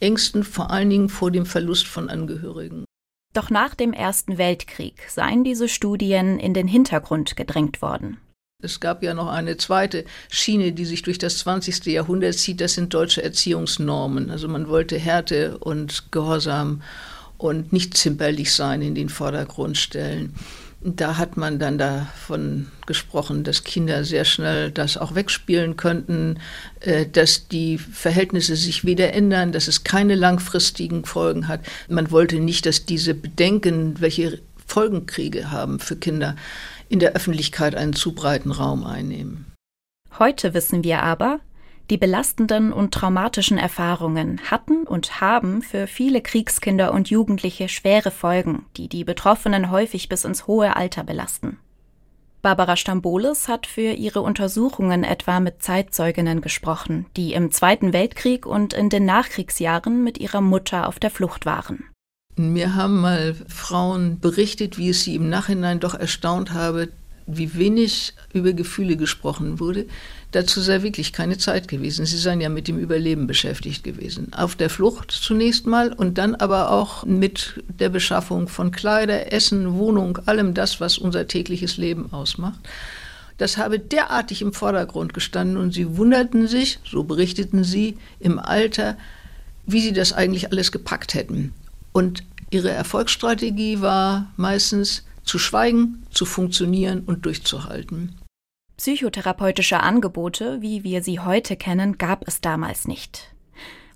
Ängsten 0.00 0.44
vor 0.44 0.70
allen 0.70 0.90
Dingen 0.90 1.08
vor 1.08 1.30
dem 1.30 1.46
Verlust 1.46 1.86
von 1.86 2.08
Angehörigen. 2.08 2.84
Doch 3.32 3.50
nach 3.50 3.74
dem 3.74 3.92
Ersten 3.92 4.38
Weltkrieg 4.38 4.94
seien 5.08 5.44
diese 5.44 5.68
Studien 5.68 6.40
in 6.40 6.54
den 6.54 6.66
Hintergrund 6.66 7.36
gedrängt 7.36 7.80
worden. 7.80 8.18
Es 8.62 8.80
gab 8.80 9.02
ja 9.02 9.14
noch 9.14 9.28
eine 9.28 9.56
zweite 9.56 10.04
Schiene, 10.28 10.72
die 10.72 10.84
sich 10.84 11.02
durch 11.02 11.18
das 11.18 11.38
20. 11.38 11.86
Jahrhundert 11.86 12.34
zieht. 12.34 12.60
Das 12.60 12.74
sind 12.74 12.92
deutsche 12.92 13.22
Erziehungsnormen. 13.22 14.30
Also 14.30 14.48
man 14.48 14.68
wollte 14.68 14.98
Härte 14.98 15.58
und 15.58 16.12
Gehorsam 16.12 16.82
und 17.38 17.72
nicht 17.72 17.96
zimperlich 17.96 18.52
sein 18.52 18.82
in 18.82 18.94
den 18.94 19.08
Vordergrund 19.08 19.78
stellen. 19.78 20.34
Da 20.82 21.18
hat 21.18 21.36
man 21.36 21.58
dann 21.58 21.76
davon 21.76 22.68
gesprochen, 22.86 23.44
dass 23.44 23.64
Kinder 23.64 24.02
sehr 24.04 24.24
schnell 24.24 24.70
das 24.70 24.96
auch 24.96 25.14
wegspielen 25.14 25.76
könnten, 25.76 26.38
äh, 26.80 27.04
dass 27.06 27.48
die 27.48 27.76
Verhältnisse 27.76 28.56
sich 28.56 28.84
wieder 28.86 29.12
ändern, 29.12 29.52
dass 29.52 29.68
es 29.68 29.84
keine 29.84 30.14
langfristigen 30.14 31.04
Folgen 31.04 31.48
hat. 31.48 31.60
Man 31.88 32.10
wollte 32.10 32.40
nicht, 32.40 32.64
dass 32.64 32.86
diese 32.86 33.12
Bedenken, 33.12 34.00
welche 34.00 34.40
Folgenkriege 34.66 35.50
haben 35.50 35.80
für 35.80 35.96
Kinder, 35.96 36.36
in 36.90 36.98
der 36.98 37.12
Öffentlichkeit 37.12 37.74
einen 37.74 37.94
zu 37.94 38.14
breiten 38.14 38.50
Raum 38.50 38.84
einnehmen. 38.84 39.52
Heute 40.18 40.52
wissen 40.52 40.84
wir 40.84 41.02
aber, 41.02 41.40
die 41.88 41.96
belastenden 41.96 42.72
und 42.72 42.92
traumatischen 42.92 43.58
Erfahrungen 43.58 44.40
hatten 44.50 44.86
und 44.86 45.20
haben 45.20 45.62
für 45.62 45.86
viele 45.86 46.20
Kriegskinder 46.20 46.92
und 46.92 47.08
Jugendliche 47.08 47.68
schwere 47.68 48.10
Folgen, 48.10 48.66
die 48.76 48.88
die 48.88 49.04
Betroffenen 49.04 49.70
häufig 49.70 50.08
bis 50.08 50.24
ins 50.24 50.46
hohe 50.46 50.76
Alter 50.76 51.04
belasten. 51.04 51.58
Barbara 52.42 52.76
Stambolis 52.76 53.48
hat 53.48 53.66
für 53.66 53.92
ihre 53.92 54.22
Untersuchungen 54.22 55.04
etwa 55.04 55.40
mit 55.40 55.62
Zeitzeuginnen 55.62 56.40
gesprochen, 56.40 57.06
die 57.16 57.34
im 57.34 57.50
Zweiten 57.50 57.92
Weltkrieg 57.92 58.46
und 58.46 58.72
in 58.72 58.88
den 58.88 59.04
Nachkriegsjahren 59.04 60.02
mit 60.02 60.18
ihrer 60.18 60.40
Mutter 60.40 60.88
auf 60.88 60.98
der 60.98 61.10
Flucht 61.10 61.44
waren. 61.44 61.89
Mir 62.40 62.74
haben 62.74 63.00
mal 63.00 63.34
Frauen 63.48 64.18
berichtet, 64.20 64.78
wie 64.78 64.90
es 64.90 65.04
sie 65.04 65.14
im 65.14 65.28
Nachhinein 65.28 65.80
doch 65.80 65.94
erstaunt 65.94 66.52
habe, 66.52 66.88
wie 67.26 67.54
wenig 67.54 68.14
über 68.32 68.52
Gefühle 68.52 68.96
gesprochen 68.96 69.60
wurde. 69.60 69.86
Dazu 70.32 70.60
sei 70.60 70.82
wirklich 70.82 71.12
keine 71.12 71.38
Zeit 71.38 71.68
gewesen. 71.68 72.06
Sie 72.06 72.16
seien 72.16 72.40
ja 72.40 72.48
mit 72.48 72.68
dem 72.68 72.78
Überleben 72.78 73.26
beschäftigt 73.26 73.82
gewesen. 73.82 74.32
Auf 74.32 74.54
der 74.54 74.70
Flucht 74.70 75.10
zunächst 75.10 75.66
mal 75.66 75.92
und 75.92 76.18
dann 76.18 76.34
aber 76.36 76.70
auch 76.70 77.04
mit 77.04 77.62
der 77.68 77.88
Beschaffung 77.88 78.48
von 78.48 78.70
Kleider, 78.70 79.32
Essen, 79.32 79.74
Wohnung, 79.74 80.18
allem 80.26 80.54
das, 80.54 80.80
was 80.80 80.98
unser 80.98 81.26
tägliches 81.26 81.76
Leben 81.76 82.12
ausmacht. 82.12 82.60
Das 83.38 83.56
habe 83.56 83.78
derartig 83.78 84.42
im 84.42 84.52
Vordergrund 84.52 85.14
gestanden 85.14 85.56
und 85.56 85.72
sie 85.72 85.96
wunderten 85.96 86.46
sich, 86.46 86.78
so 86.84 87.04
berichteten 87.04 87.64
sie, 87.64 87.96
im 88.20 88.38
Alter, 88.38 88.96
wie 89.66 89.80
sie 89.80 89.92
das 89.92 90.12
eigentlich 90.12 90.52
alles 90.52 90.72
gepackt 90.72 91.14
hätten. 91.14 91.54
Und 91.92 92.22
ihre 92.50 92.70
Erfolgsstrategie 92.70 93.80
war 93.80 94.32
meistens 94.36 95.04
zu 95.22 95.38
schweigen, 95.38 96.02
zu 96.10 96.26
funktionieren 96.26 97.00
und 97.00 97.24
durchzuhalten. 97.24 98.16
Psychotherapeutische 98.76 99.80
Angebote, 99.80 100.62
wie 100.62 100.84
wir 100.84 101.02
sie 101.02 101.20
heute 101.20 101.56
kennen, 101.56 101.98
gab 101.98 102.26
es 102.26 102.40
damals 102.40 102.88
nicht. 102.88 103.34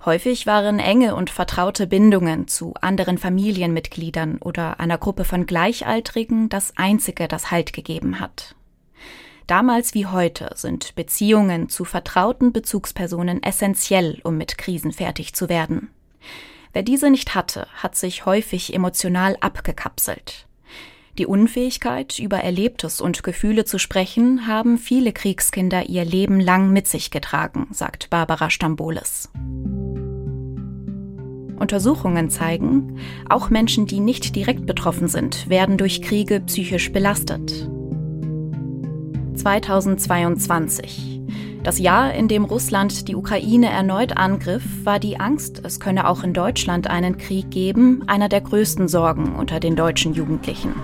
Häufig 0.04 0.46
waren 0.46 0.78
enge 0.78 1.14
und 1.14 1.30
vertraute 1.30 1.86
Bindungen 1.86 2.46
zu 2.46 2.74
anderen 2.82 3.16
Familienmitgliedern 3.16 4.36
oder 4.38 4.78
einer 4.78 4.98
Gruppe 4.98 5.24
von 5.24 5.46
Gleichaltrigen 5.46 6.50
das 6.50 6.74
Einzige, 6.76 7.26
das 7.26 7.50
Halt 7.50 7.72
gegeben 7.72 8.20
hat. 8.20 8.54
Damals 9.46 9.94
wie 9.94 10.06
heute 10.06 10.50
sind 10.54 10.94
Beziehungen 10.94 11.70
zu 11.70 11.86
vertrauten 11.86 12.52
Bezugspersonen 12.52 13.42
essentiell, 13.42 14.20
um 14.24 14.36
mit 14.36 14.58
Krisen 14.58 14.92
fertig 14.92 15.34
zu 15.34 15.48
werden. 15.48 15.90
Wer 16.74 16.82
diese 16.82 17.08
nicht 17.08 17.36
hatte, 17.36 17.68
hat 17.76 17.94
sich 17.94 18.26
häufig 18.26 18.74
emotional 18.74 19.36
abgekapselt. 19.40 20.48
Die 21.18 21.26
Unfähigkeit, 21.26 22.18
über 22.18 22.38
Erlebtes 22.38 23.00
und 23.00 23.22
Gefühle 23.22 23.64
zu 23.64 23.78
sprechen, 23.78 24.48
haben 24.48 24.76
viele 24.76 25.12
Kriegskinder 25.12 25.88
ihr 25.88 26.04
Leben 26.04 26.40
lang 26.40 26.72
mit 26.72 26.88
sich 26.88 27.12
getragen, 27.12 27.68
sagt 27.70 28.10
Barbara 28.10 28.50
Stambolis. 28.50 29.30
Untersuchungen 31.56 32.28
zeigen, 32.28 32.98
auch 33.28 33.50
Menschen, 33.50 33.86
die 33.86 34.00
nicht 34.00 34.34
direkt 34.34 34.66
betroffen 34.66 35.06
sind, 35.06 35.48
werden 35.48 35.78
durch 35.78 36.02
Kriege 36.02 36.40
psychisch 36.40 36.90
belastet. 36.90 37.70
2022. 39.36 41.20
Das 41.64 41.78
Jahr, 41.78 42.12
in 42.12 42.28
dem 42.28 42.44
Russland 42.44 43.08
die 43.08 43.16
Ukraine 43.16 43.70
erneut 43.70 44.18
angriff, 44.18 44.62
war 44.84 45.00
die 45.00 45.18
Angst, 45.18 45.62
es 45.64 45.80
könne 45.80 46.06
auch 46.06 46.22
in 46.22 46.34
Deutschland 46.34 46.90
einen 46.90 47.16
Krieg 47.16 47.50
geben, 47.50 48.04
einer 48.06 48.28
der 48.28 48.42
größten 48.42 48.86
Sorgen 48.86 49.34
unter 49.34 49.60
den 49.60 49.74
deutschen 49.74 50.12
Jugendlichen. 50.12 50.74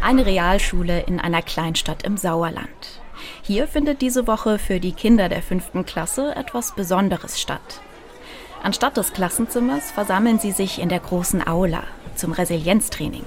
Eine 0.00 0.24
Realschule 0.24 1.00
in 1.00 1.18
einer 1.18 1.42
Kleinstadt 1.42 2.04
im 2.04 2.16
Sauerland. 2.16 2.68
Hier 3.42 3.66
findet 3.66 4.00
diese 4.00 4.28
Woche 4.28 4.60
für 4.60 4.78
die 4.78 4.92
Kinder 4.92 5.28
der 5.28 5.42
fünften 5.42 5.84
Klasse 5.84 6.36
etwas 6.36 6.76
Besonderes 6.76 7.40
statt. 7.40 7.80
Anstatt 8.62 8.96
des 8.96 9.12
Klassenzimmers 9.12 9.90
versammeln 9.90 10.38
sie 10.38 10.52
sich 10.52 10.80
in 10.80 10.88
der 10.88 11.00
großen 11.00 11.44
Aula 11.44 11.82
zum 12.14 12.30
Resilienztraining. 12.30 13.24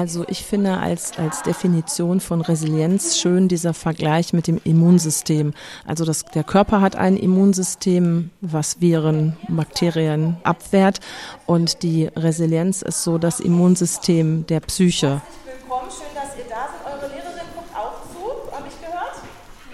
Also 0.00 0.24
ich 0.28 0.46
finde 0.46 0.78
als, 0.78 1.18
als 1.18 1.42
Definition 1.42 2.20
von 2.20 2.40
Resilienz 2.40 3.18
schön 3.18 3.48
dieser 3.48 3.74
Vergleich 3.74 4.32
mit 4.32 4.46
dem 4.46 4.58
Immunsystem. 4.64 5.52
Also 5.86 6.06
das, 6.06 6.24
der 6.24 6.42
Körper 6.42 6.80
hat 6.80 6.96
ein 6.96 7.18
Immunsystem, 7.18 8.30
was 8.40 8.80
Viren, 8.80 9.36
Bakterien 9.46 10.38
abwehrt 10.42 11.00
und 11.44 11.82
die 11.82 12.06
Resilienz 12.16 12.80
ist 12.80 13.04
so 13.04 13.18
das 13.18 13.40
Immunsystem 13.40 14.46
der 14.46 14.60
Psyche. 14.60 15.20
Willkommen, 15.44 15.90
schön, 15.90 16.08
dass 16.14 16.34
ihr 16.38 16.48
da 16.48 16.70
seid. 16.72 16.94
Eure 16.94 17.12
Lehrerin 17.12 17.48
guckt 17.54 17.76
auch 17.76 18.00
zu, 18.10 18.56
habe 18.56 18.68
ich 18.68 18.80
gehört. 18.80 19.20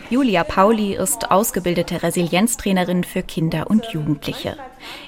Julia 0.09 0.45
Pauli 0.45 0.95
ist 0.95 1.33
ausgebildete 1.33 2.05
Resilienztrainerin 2.05 3.03
für 3.03 3.25
Kinder 3.25 3.69
und 3.69 3.87
Jugendliche. 3.87 4.57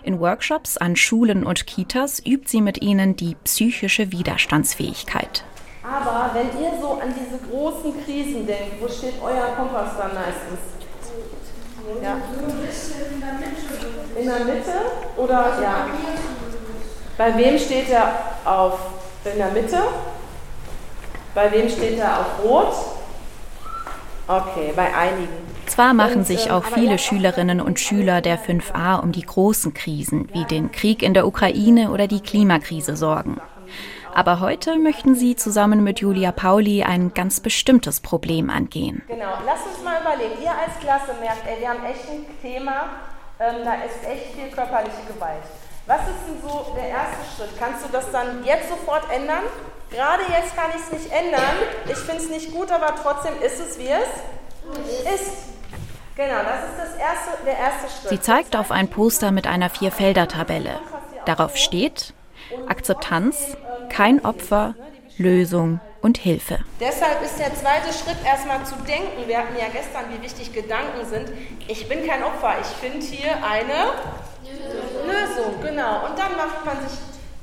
In 0.03 0.19
Workshops 0.19 0.77
an 0.77 0.97
Schulen 0.97 1.47
und 1.47 1.69
Kitas 1.69 2.19
übt 2.27 2.49
sie 2.49 2.61
mit 2.61 2.83
ihnen 2.83 3.15
die 3.15 3.37
psychische 3.45 4.11
Widerstandsfähigkeit. 4.11 5.45
Aber 5.85 6.31
wenn 6.35 6.47
ihr 6.61 6.73
so 6.81 6.95
an 6.95 7.15
diese 7.15 7.39
großen 7.49 8.05
Krisen 8.05 8.45
denkt, 8.45 8.81
wo 8.81 8.89
steht 8.89 9.15
euer 9.23 9.55
Kompass 9.57 9.97
dann 9.97 10.15
meistens? 10.15 10.59
Ja. 12.03 12.17
In 14.21 14.27
der 14.27 14.41
Mitte 14.41 14.73
oder 15.17 15.63
ja? 15.63 15.87
Bei 17.17 17.39
wem 17.39 17.57
steht 17.57 17.89
er 17.89 18.13
auf 18.45 18.81
in 19.25 19.39
der 19.39 19.53
Mitte? 19.53 19.79
Bei 21.37 21.53
wem 21.53 21.69
steht 21.69 21.99
er 21.99 22.21
auf 22.21 22.45
Rot? 22.45 22.98
Okay, 24.29 24.75
bei 24.77 24.95
einigen. 24.95 25.33
Zwar 25.67 25.95
machen 25.95 26.23
sich 26.23 26.47
ähm, 26.47 26.53
auch 26.53 26.65
viele 26.65 26.99
Schülerinnen 26.99 27.63
und 27.63 27.81
Schüler 27.81 28.21
der 28.21 28.39
5a 28.39 29.01
um 29.01 29.13
die 29.13 29.23
großen 29.23 29.73
Krisen 29.73 30.29
wie 30.35 30.45
den 30.45 30.71
Krieg 30.71 31.03
in 31.03 31.15
der 31.15 31.27
Ukraine 31.27 31.91
oder 31.91 32.07
die 32.07 32.21
Klimakrise 32.21 32.95
sorgen. 32.95 33.41
Aber 34.15 34.41
heute 34.41 34.77
möchten 34.77 35.15
sie 35.15 35.37
zusammen 35.37 35.83
mit 35.83 36.01
Julia 36.01 36.33
Pauli 36.33 36.83
ein 36.83 37.15
ganz 37.15 37.41
bestimmtes 37.41 38.01
Problem 38.01 38.51
angehen. 38.51 39.03
Genau, 39.09 39.39
lass 39.47 39.65
uns 39.65 39.83
mal 39.83 40.01
überlegen. 40.01 40.43
Ihr 40.43 40.51
als 40.51 40.79
Klasse 40.81 41.15
merkt, 41.21 41.47
ey, 41.47 41.61
wir 41.61 41.69
haben 41.69 41.85
echt 41.85 42.09
ein 42.11 42.27
Thema, 42.43 42.87
ähm, 43.41 43.65
da 43.65 43.75
ist 43.75 44.07
echt 44.07 44.35
viel 44.35 44.49
körperliche 44.49 45.05
Gewalt. 45.07 45.45
Was 45.89 46.01
ist 46.03 46.21
denn 46.29 46.37
so 46.43 46.67
der 46.77 46.87
erste 46.87 47.17
Schritt? 47.35 47.49
Kannst 47.59 47.83
du 47.83 47.89
das 47.91 48.13
dann 48.13 48.45
jetzt 48.45 48.69
sofort 48.69 49.11
ändern? 49.11 49.45
Gerade 49.91 50.23
jetzt 50.25 50.55
kann 50.55 50.67
ich 50.77 50.83
es 50.83 50.93
nicht 50.93 51.11
ändern. 51.11 51.57
Ich 51.87 51.97
finde 51.97 52.23
es 52.23 52.29
nicht 52.29 52.53
gut, 52.53 52.71
aber 52.71 52.95
trotzdem 53.03 53.41
ist 53.41 53.59
es, 53.59 53.79
wie 53.79 53.89
es 53.89 55.21
ist. 55.21 55.33
Genau, 56.15 56.43
das 56.43 56.69
ist 56.69 56.79
das 56.79 56.95
erste, 57.01 57.43
der 57.47 57.57
erste 57.57 57.89
Schritt. 57.89 58.11
Sie 58.11 58.21
zeigt 58.21 58.55
auf 58.55 58.71
ein 58.71 58.89
Poster 58.89 59.31
mit 59.31 59.47
einer 59.47 59.71
Vierfelder-Tabelle. 59.71 60.79
Darauf 61.25 61.57
steht 61.57 62.13
Akzeptanz, 62.69 63.57
kein 63.89 64.23
Opfer, 64.27 64.75
Lösung 65.17 65.81
und 66.03 66.19
Hilfe. 66.19 66.59
Deshalb 66.81 67.23
ist 67.23 67.39
der 67.39 67.55
zweite 67.55 67.95
Schritt 67.95 68.23
erstmal 68.27 68.63
zu 68.67 68.75
denken. 68.87 69.27
Wir 69.27 69.39
hatten 69.39 69.57
ja 69.59 69.69
gestern, 69.73 70.05
wie 70.13 70.23
wichtig 70.23 70.53
Gedanken 70.53 71.07
sind. 71.07 71.33
Ich 71.67 71.89
bin 71.89 72.07
kein 72.07 72.23
Opfer, 72.23 72.57
ich 72.61 72.67
finde 72.67 73.07
hier 73.07 73.43
eine 73.43 73.95
Lösung, 75.07 75.61
genau. 75.63 76.07
Und 76.07 76.19
dann 76.19 76.37
macht 76.37 76.65
man 76.65 76.77
sich 76.89 76.99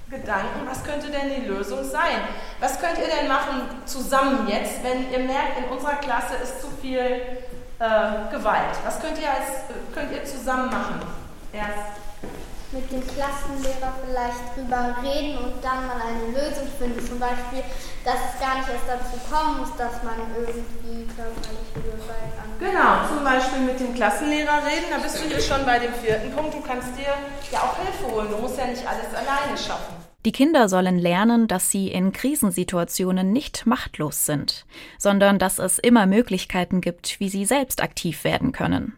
Gedanken, 0.09 0.67
was 0.67 0.83
könnte 0.83 1.07
denn 1.07 1.29
die 1.35 1.47
Lösung 1.47 1.83
sein? 1.83 2.21
Was 2.59 2.79
könnt 2.79 2.97
ihr 2.99 3.07
denn 3.07 3.27
machen 3.27 3.61
zusammen 3.85 4.47
jetzt, 4.47 4.83
wenn 4.83 5.11
ihr 5.11 5.19
merkt, 5.19 5.57
in 5.57 5.65
unserer 5.65 5.95
Klasse 5.95 6.35
ist 6.43 6.61
zu 6.61 6.67
viel 6.81 6.99
äh, 6.99 8.31
Gewalt? 8.31 8.75
Was 8.85 8.99
könnt 8.99 9.19
ihr, 9.19 9.29
als, 9.29 9.65
könnt 9.93 10.11
ihr 10.11 10.23
zusammen 10.23 10.67
machen? 10.67 11.01
Erst 11.51 11.99
mit 12.75 12.91
dem 12.91 13.01
Klassenlehrer 13.07 13.95
vielleicht 14.03 14.43
drüber 14.51 14.97
reden 15.01 15.39
und 15.39 15.63
dann 15.63 15.87
mal 15.87 15.95
eine 16.03 16.27
Lösung 16.35 16.67
finden. 16.77 16.99
Zum 16.99 17.17
Beispiel, 17.17 17.63
dass 18.03 18.19
es 18.19 18.35
gar 18.39 18.59
nicht 18.59 18.67
erst 18.67 18.87
dazu 18.91 19.15
kommen 19.31 19.63
muss, 19.63 19.71
dass 19.77 20.03
man 20.03 20.19
irgendwie 20.35 21.07
körperliche 21.15 21.79
Gewalt. 21.79 22.35
Genau, 22.59 23.07
zum 23.07 23.23
Beispiel 23.23 23.61
mit 23.63 23.79
dem 23.79 23.95
Klassenlehrer 23.95 24.59
reden. 24.67 24.91
Da 24.91 24.99
bist 24.99 25.23
du 25.23 25.27
hier 25.27 25.39
schon 25.39 25.65
bei 25.65 25.79
dem 25.79 25.93
vierten 25.93 26.31
Punkt. 26.35 26.53
Du 26.53 26.61
kannst 26.61 26.91
dir 26.99 27.15
ja 27.51 27.59
auch 27.63 27.79
Hilfe 27.79 28.11
holen. 28.11 28.27
Du 28.29 28.37
musst 28.37 28.57
ja 28.57 28.67
nicht 28.67 28.85
alles 28.85 29.15
alleine 29.15 29.57
schaffen. 29.57 29.95
Die 30.25 30.31
Kinder 30.31 30.67
sollen 30.67 30.97
lernen, 30.97 31.47
dass 31.47 31.69
sie 31.69 31.87
in 31.89 32.11
Krisensituationen 32.11 33.31
nicht 33.31 33.67
machtlos 33.67 34.25
sind, 34.25 34.65
sondern 34.97 35.37
dass 35.37 35.59
es 35.59 35.77
immer 35.77 36.07
Möglichkeiten 36.07 36.81
gibt, 36.81 37.19
wie 37.19 37.29
sie 37.29 37.45
selbst 37.45 37.81
aktiv 37.81 38.23
werden 38.23 38.51
können. 38.51 38.97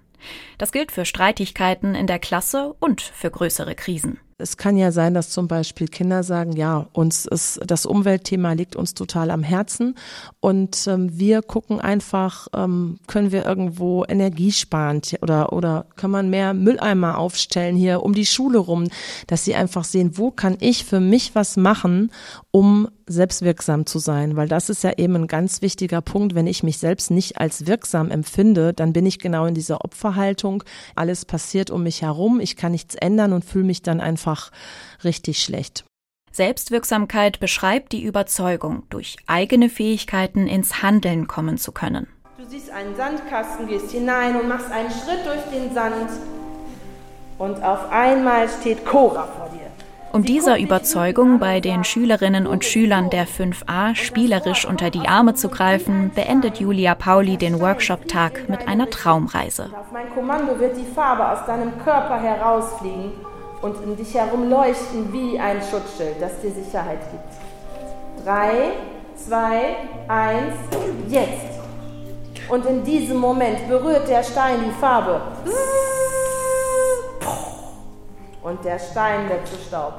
Das 0.58 0.72
gilt 0.72 0.92
für 0.92 1.06
Streitigkeiten 1.06 1.96
in 1.96 2.08
der 2.08 2.20
Klasse 2.20 2.76
und 2.80 3.02
für 3.02 3.32
größere 3.32 3.76
Krisen. 3.76 4.20
Es 4.40 4.56
kann 4.56 4.78
ja 4.78 4.92
sein, 4.92 5.16
dass 5.16 5.32
zum 5.32 5.48
Beispiel 5.48 5.88
Kinder 5.88 6.22
sagen, 6.22 6.52
ja, 6.52 6.88
uns 6.94 7.26
ist 7.26 7.60
das 7.66 7.88
Umweltthema 7.88 8.54
liegt 8.54 8.76
uns 8.76 8.94
total 8.94 9.32
am 9.32 9.42
Herzen 9.42 9.96
und 10.40 10.86
ähm, 10.86 11.18
wir 11.18 11.42
gucken 11.42 11.82
einfach, 11.82 12.48
ähm, 12.54 13.00
können 13.08 13.32
wir 13.32 13.48
irgendwo 13.48 14.06
energiesparend 14.08 15.18
oder 15.24 15.54
oder 15.54 15.88
kann 15.96 16.12
man 16.12 16.30
mehr 16.30 16.54
Mülleimer 16.54 17.18
aufstellen 17.18 17.76
hier 17.76 18.04
um 18.04 18.14
die 18.14 18.28
Schule 18.28 18.60
rum, 18.60 18.90
dass 19.26 19.44
sie 19.44 19.56
einfach 19.56 19.84
sehen, 19.84 20.20
wo 20.20 20.30
kann 20.30 20.58
ich 20.60 20.86
für 20.86 21.00
mich 21.00 21.34
was 21.34 21.58
machen, 21.58 22.12
um 22.52 22.90
selbstwirksam 23.08 23.86
zu 23.86 24.00
sein, 24.00 24.36
weil 24.36 24.48
das 24.48 24.70
ist 24.70 24.84
ja 24.84 24.94
eben 24.98 25.16
ein 25.16 25.28
ganz 25.28 25.62
wichtiger 25.62 26.02
Punkt. 26.02 26.36
Wenn 26.36 26.48
ich 26.48 26.64
mich 26.64 26.78
selbst 26.78 27.10
nicht 27.10 27.40
als 27.40 27.66
wirksam 27.66 28.12
empfinde, 28.12 28.74
dann 28.74 28.94
bin 28.94 29.06
ich 29.06 29.20
genau 29.20 29.46
in 29.46 29.54
dieser 29.54 29.84
Opferhaltung. 29.84 30.64
Alles 30.96 31.26
passiert 31.26 31.72
um 31.72 31.84
mich 31.84 32.02
herum, 32.02 32.40
ich 32.40 32.56
kann 32.56 32.74
nichts 32.74 32.96
ändern 32.96 33.34
und 33.34 33.46
fühle 33.46 33.66
mich 33.66 33.82
dann 33.82 34.02
einfach 34.02 34.52
richtig 35.04 35.42
schlecht. 35.42 35.86
Selbstwirksamkeit 36.32 37.40
beschreibt 37.40 37.94
die 37.94 38.04
Überzeugung, 38.04 38.84
durch 38.90 39.18
eigene 39.26 39.70
Fähigkeiten 39.70 40.46
ins 40.46 40.84
Handeln 40.84 41.28
kommen 41.28 41.58
zu 41.58 41.72
können. 41.72 42.08
Du 42.38 42.46
siehst 42.46 42.70
einen 42.70 42.96
Sandkasten, 42.96 43.68
gehst 43.68 43.92
hinein 43.92 44.36
und 44.36 44.48
machst 44.48 44.72
einen 44.72 44.92
Schritt 44.92 45.26
durch 45.26 45.42
den 45.52 45.74
Sand 45.74 46.12
und 47.40 47.64
auf 47.64 47.90
einmal 47.92 48.48
steht 48.50 48.86
Cora 48.86 49.26
vor 49.26 49.46
dir. 49.46 49.47
Um 50.14 50.24
dieser 50.24 50.58
Überzeugung 50.58 51.40
bei 51.40 51.60
den 51.60 51.84
Schülerinnen 51.84 52.48
und 52.48 52.64
Schülern 52.64 53.10
der 53.10 53.28
5a 53.28 53.94
spielerisch 53.94 54.66
unter 54.66 54.90
die 54.90 55.08
Arme 55.08 55.34
zu 55.34 55.50
greifen, 55.50 56.12
beendet 56.16 56.60
Julia 56.60 56.96
Pauli 56.96 57.38
den 57.38 57.60
Workshop-Tag 57.60 58.50
mit 58.50 58.68
einer 58.68 58.90
Traumreise. 58.90 59.66
Auf 59.66 59.92
mein 59.92 60.10
Kommando 60.14 60.58
wird 60.60 60.78
die 60.78 60.86
Farbe 60.86 61.30
aus 61.30 61.46
deinem 61.46 61.78
Körper 61.84 62.20
herausfliegen 62.22 63.12
und 63.62 63.84
in 63.84 63.98
dich 63.98 64.14
herum 64.14 64.50
leuchten 64.50 65.12
wie 65.12 65.38
ein 65.40 65.62
Schutzschild, 65.62 66.16
das 66.22 66.40
dir 66.42 66.52
Sicherheit 66.52 67.00
gibt. 67.12 68.26
Drei, 68.26 68.72
zwei, 69.16 69.76
eins, 70.08 70.56
jetzt. 71.10 71.60
Und 72.50 72.66
in 72.66 72.84
diesem 72.84 73.18
Moment 73.18 73.68
berührt 73.68 74.08
der 74.08 74.24
Stein 74.24 74.60
die 74.66 74.80
Farbe. 74.80 75.22
Und 78.48 78.64
der 78.64 78.80
Stein 78.80 79.28
wird 79.28 79.46
zu 79.46 79.58
Staub. 79.58 79.94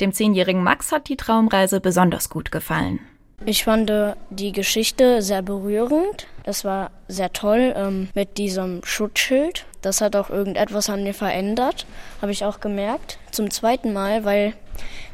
Dem 0.00 0.12
zehnjährigen 0.12 0.64
Max 0.64 0.90
hat 0.90 1.08
die 1.08 1.16
Traumreise 1.16 1.78
besonders 1.78 2.28
gut 2.28 2.50
gefallen. 2.50 2.98
Ich 3.46 3.62
fand 3.62 3.92
die 4.30 4.50
Geschichte 4.50 5.22
sehr 5.22 5.42
berührend. 5.42 6.26
Das 6.42 6.64
war 6.64 6.90
sehr 7.06 7.32
toll 7.32 7.72
ähm, 7.76 8.08
mit 8.12 8.36
diesem 8.36 8.80
Schutzschild. 8.82 9.64
Das 9.80 10.00
hat 10.00 10.16
auch 10.16 10.28
irgendetwas 10.28 10.90
an 10.90 11.04
mir 11.04 11.14
verändert, 11.14 11.86
habe 12.20 12.32
ich 12.32 12.44
auch 12.44 12.58
gemerkt. 12.58 13.18
Zum 13.30 13.52
zweiten 13.52 13.92
Mal, 13.92 14.24
weil 14.24 14.54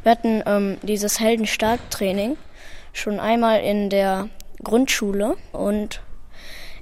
wir 0.02 0.12
hatten 0.12 0.42
ähm, 0.46 0.78
dieses 0.80 1.20
Heldenstark-Training 1.20 2.38
schon 2.94 3.20
einmal 3.20 3.60
in 3.60 3.90
der 3.90 4.30
Grundschule 4.64 5.36
und 5.52 6.00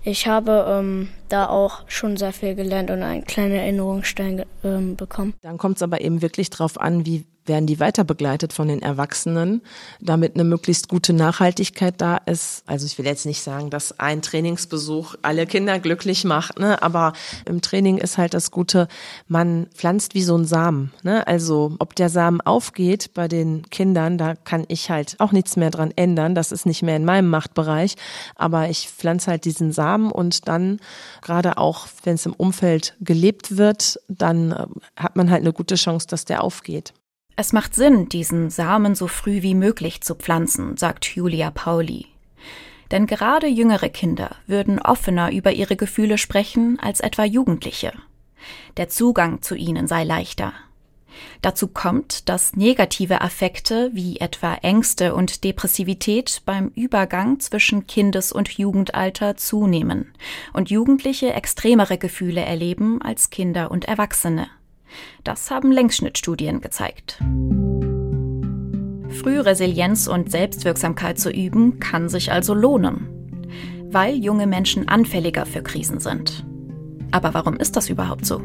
ich 0.09 0.27
habe 0.27 0.67
ähm, 0.69 1.09
da 1.29 1.49
auch 1.49 1.83
schon 1.87 2.17
sehr 2.17 2.33
viel 2.33 2.55
gelernt 2.55 2.91
und 2.91 3.03
einen 3.03 3.25
kleinen 3.25 3.53
Erinnerungsstein 3.55 4.45
ähm, 4.65 4.97
bekommen. 4.97 5.35
Dann 5.43 5.59
kommt 5.59 5.77
es 5.77 5.83
aber 5.83 6.01
eben 6.01 6.23
wirklich 6.23 6.49
darauf 6.51 6.81
an, 6.81 7.05
wie 7.05 7.27
werden 7.49 7.67
die 7.67 7.81
weiter 7.81 8.05
begleitet 8.05 8.53
von 8.53 8.69
den 8.69 8.83
Erwachsenen, 8.83 9.63
damit 10.01 10.35
eine 10.35 10.45
möglichst 10.45 10.89
gute 10.89 11.13
Nachhaltigkeit 11.13 11.95
da 11.99 12.17
ist. 12.19 12.63
Also 12.67 12.87
ich 12.87 12.99
will 12.99 13.07
jetzt 13.07 13.27
nicht 13.27 13.43
sagen, 13.43 13.71
dass 13.71 13.99
ein 13.99 14.23
Trainingsbesuch 14.23 15.17
alle 15.23 15.47
Kinder 15.47 15.79
glücklich 15.79 16.25
macht, 16.25 16.59
ne? 16.59 16.83
aber 16.83 17.13
im 17.47 17.61
Training 17.61 17.99
ist 17.99 18.19
halt 18.19 18.35
das 18.35 18.51
Gute, 18.51 18.89
man 19.27 19.67
pflanzt 19.75 20.15
wie 20.15 20.23
so 20.23 20.37
ein 20.37 20.45
Samen. 20.45 20.93
Ne? 21.03 21.27
Also 21.27 21.75
ob 21.79 21.95
der 21.95 22.09
Samen 22.09 22.41
aufgeht 22.41 23.15
bei 23.15 23.29
den 23.29 23.69
Kindern, 23.71 24.19
da 24.19 24.35
kann 24.35 24.65
ich 24.69 24.91
halt 24.91 25.17
auch 25.19 25.33
nichts 25.33 25.57
mehr 25.57 25.71
dran 25.71 25.93
ändern. 25.97 26.35
Das 26.35 26.53
ist 26.53 26.67
nicht 26.67 26.83
mehr 26.83 26.97
in 26.97 27.05
meinem 27.05 27.29
Machtbereich, 27.29 27.97
aber 28.37 28.69
ich 28.69 28.89
pflanze 28.89 29.31
halt 29.31 29.45
diesen 29.45 29.73
Samen 29.73 30.11
und 30.11 30.49
dann 30.49 30.81
gerade 31.23 31.59
auch, 31.59 31.87
wenn 32.05 32.15
es 32.15 32.27
im 32.27 32.35
Umfeld 32.35 32.95
gelebt 33.01 33.57
wird, 33.57 34.01
dann 34.09 34.53
äh, 34.53 34.67
hat 34.97 35.17
man 35.17 35.31
halt 35.31 35.43
eine 35.43 35.53
gute 35.53 35.77
Chance, 35.77 36.07
dass 36.09 36.25
der 36.25 36.43
aufgeht. 36.43 36.93
Es 37.41 37.53
macht 37.53 37.73
Sinn, 37.73 38.09
diesen 38.09 38.51
Samen 38.51 38.97
so 38.97 39.07
früh 39.07 39.43
wie 39.43 39.55
möglich 39.55 40.01
zu 40.01 40.17
pflanzen, 40.17 40.77
sagt 40.77 41.05
Julia 41.05 41.53
Pauli. 41.53 42.07
Denn 42.91 43.07
gerade 43.07 43.47
jüngere 43.47 43.91
Kinder 43.91 44.35
würden 44.49 44.81
offener 44.81 45.31
über 45.31 45.53
ihre 45.53 45.77
Gefühle 45.77 46.19
sprechen 46.19 46.81
als 46.83 46.99
etwa 46.99 47.25
Jugendliche. 47.25 47.93
Der 48.77 48.89
Zugang 48.89 49.41
zu 49.41 49.55
ihnen 49.55 49.87
sei 49.87 50.03
leichter. 50.03 50.53
Dazu 51.41 51.69
kommt, 51.69 52.29
dass 52.29 52.57
negative 52.57 53.21
Affekte 53.21 53.91
wie 53.93 54.17
etwa 54.17 54.55
Ängste 54.55 55.15
und 55.15 55.45
Depressivität 55.45 56.43
beim 56.45 56.73
Übergang 56.75 57.39
zwischen 57.39 57.87
Kindes- 57.87 58.33
und 58.33 58.49
Jugendalter 58.59 59.37
zunehmen 59.37 60.13
und 60.53 60.71
Jugendliche 60.71 61.35
extremere 61.35 61.99
Gefühle 61.99 62.41
erleben 62.41 63.01
als 63.01 63.31
Kinder 63.31 63.71
und 63.71 63.85
Erwachsene. 63.85 64.49
Das 65.25 65.51
haben 65.51 65.73
Längsschnittstudien 65.73 66.61
gezeigt. 66.61 67.19
Früh 69.11 69.41
Resilienz 69.41 70.07
und 70.07 70.31
Selbstwirksamkeit 70.31 71.19
zu 71.19 71.31
üben, 71.31 71.81
kann 71.81 72.09
sich 72.09 72.31
also 72.31 72.55
lohnen, 72.55 73.09
weil 73.91 74.15
junge 74.17 74.47
Menschen 74.47 74.89
anfälliger 74.89 75.47
für 75.47 75.63
Krisen 75.63 75.99
sind. 75.99 76.45
Aber 77.11 77.35
warum 77.35 77.57
ist 77.57 77.77
das 77.77 77.89
überhaupt 77.89 78.27
so? 78.27 78.41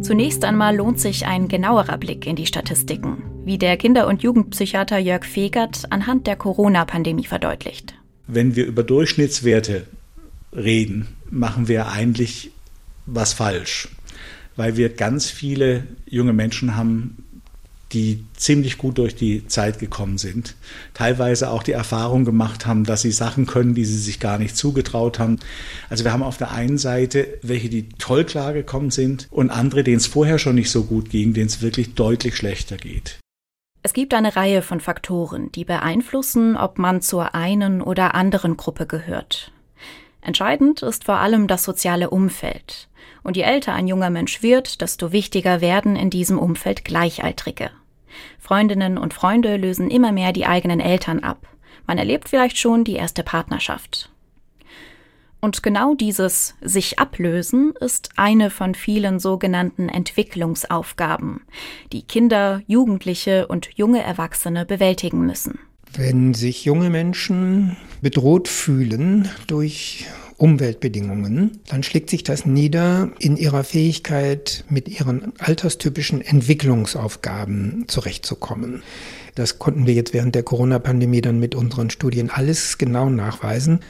Zunächst 0.00 0.44
einmal 0.44 0.74
lohnt 0.74 0.98
sich 1.00 1.26
ein 1.26 1.48
genauerer 1.48 1.98
Blick 1.98 2.26
in 2.26 2.34
die 2.34 2.46
Statistiken, 2.46 3.24
wie 3.44 3.58
der 3.58 3.76
Kinder- 3.76 4.06
und 4.06 4.22
Jugendpsychiater 4.22 4.96
Jörg 4.96 5.24
Fegert 5.24 5.90
anhand 5.90 6.26
der 6.26 6.36
Corona-Pandemie 6.36 7.26
verdeutlicht. 7.26 7.94
Wenn 8.26 8.56
wir 8.56 8.64
über 8.64 8.84
Durchschnittswerte 8.84 9.86
reden, 10.56 11.08
machen 11.30 11.68
wir 11.68 11.88
eigentlich 11.88 12.52
was 13.08 13.32
falsch, 13.32 13.88
weil 14.56 14.76
wir 14.76 14.90
ganz 14.90 15.30
viele 15.30 15.84
junge 16.06 16.32
Menschen 16.32 16.76
haben, 16.76 17.24
die 17.92 18.24
ziemlich 18.34 18.76
gut 18.76 18.98
durch 18.98 19.14
die 19.14 19.46
Zeit 19.46 19.78
gekommen 19.78 20.18
sind, 20.18 20.56
teilweise 20.92 21.50
auch 21.50 21.62
die 21.62 21.72
Erfahrung 21.72 22.24
gemacht 22.24 22.66
haben, 22.66 22.84
dass 22.84 23.00
sie 23.02 23.12
Sachen 23.12 23.46
können, 23.46 23.74
die 23.74 23.86
sie 23.86 23.96
sich 23.96 24.20
gar 24.20 24.38
nicht 24.38 24.56
zugetraut 24.56 25.18
haben. 25.18 25.38
Also 25.88 26.04
wir 26.04 26.12
haben 26.12 26.22
auf 26.22 26.36
der 26.36 26.50
einen 26.50 26.76
Seite 26.76 27.38
welche, 27.42 27.70
die 27.70 27.88
toll 27.88 28.24
klargekommen 28.24 28.90
sind 28.90 29.28
und 29.30 29.50
andere, 29.50 29.84
denen 29.84 29.96
es 29.96 30.06
vorher 30.06 30.38
schon 30.38 30.56
nicht 30.56 30.70
so 30.70 30.84
gut 30.84 31.08
ging, 31.08 31.32
denen 31.32 31.46
es 31.46 31.62
wirklich 31.62 31.94
deutlich 31.94 32.36
schlechter 32.36 32.76
geht. 32.76 33.18
Es 33.82 33.94
gibt 33.94 34.12
eine 34.12 34.36
Reihe 34.36 34.60
von 34.60 34.80
Faktoren, 34.80 35.50
die 35.52 35.64
beeinflussen, 35.64 36.56
ob 36.56 36.78
man 36.78 37.00
zur 37.00 37.34
einen 37.34 37.80
oder 37.80 38.14
anderen 38.14 38.56
Gruppe 38.58 38.86
gehört. 38.86 39.52
Entscheidend 40.20 40.82
ist 40.82 41.04
vor 41.04 41.18
allem 41.18 41.46
das 41.46 41.64
soziale 41.64 42.10
Umfeld. 42.10 42.88
Und 43.22 43.36
je 43.36 43.42
älter 43.42 43.74
ein 43.74 43.88
junger 43.88 44.10
Mensch 44.10 44.42
wird, 44.42 44.80
desto 44.80 45.12
wichtiger 45.12 45.60
werden 45.60 45.96
in 45.96 46.10
diesem 46.10 46.38
Umfeld 46.38 46.84
Gleichaltrige. 46.84 47.70
Freundinnen 48.38 48.98
und 48.98 49.14
Freunde 49.14 49.56
lösen 49.56 49.90
immer 49.90 50.12
mehr 50.12 50.32
die 50.32 50.46
eigenen 50.46 50.80
Eltern 50.80 51.20
ab. 51.20 51.46
Man 51.86 51.98
erlebt 51.98 52.28
vielleicht 52.28 52.58
schon 52.58 52.84
die 52.84 52.94
erste 52.94 53.22
Partnerschaft. 53.22 54.10
Und 55.40 55.62
genau 55.62 55.94
dieses 55.94 56.54
sich 56.60 56.98
ablösen 56.98 57.72
ist 57.80 58.10
eine 58.16 58.50
von 58.50 58.74
vielen 58.74 59.20
sogenannten 59.20 59.88
Entwicklungsaufgaben, 59.88 61.42
die 61.92 62.02
Kinder, 62.02 62.60
Jugendliche 62.66 63.46
und 63.46 63.70
junge 63.76 64.02
Erwachsene 64.02 64.66
bewältigen 64.66 65.24
müssen. 65.24 65.60
Wenn 65.94 66.34
sich 66.34 66.64
junge 66.64 66.90
Menschen 66.90 67.76
bedroht 68.02 68.48
fühlen 68.48 69.28
durch 69.46 70.06
Umweltbedingungen, 70.38 71.60
dann 71.68 71.82
schlägt 71.82 72.08
sich 72.08 72.22
das 72.22 72.46
nieder 72.46 73.10
in 73.18 73.36
ihrer 73.36 73.64
Fähigkeit, 73.64 74.64
mit 74.70 74.88
ihren 74.88 75.32
alterstypischen 75.38 76.20
Entwicklungsaufgaben 76.20 77.84
zurechtzukommen. 77.88 78.82
Das 79.34 79.58
konnten 79.58 79.86
wir 79.86 79.94
jetzt 79.94 80.14
während 80.14 80.34
der 80.34 80.44
Corona-Pandemie 80.44 81.20
dann 81.20 81.40
mit 81.40 81.54
unseren 81.54 81.90
Studien 81.90 82.30
alles 82.30 82.78
genau 82.78 83.10
nachweisen. 83.10 83.80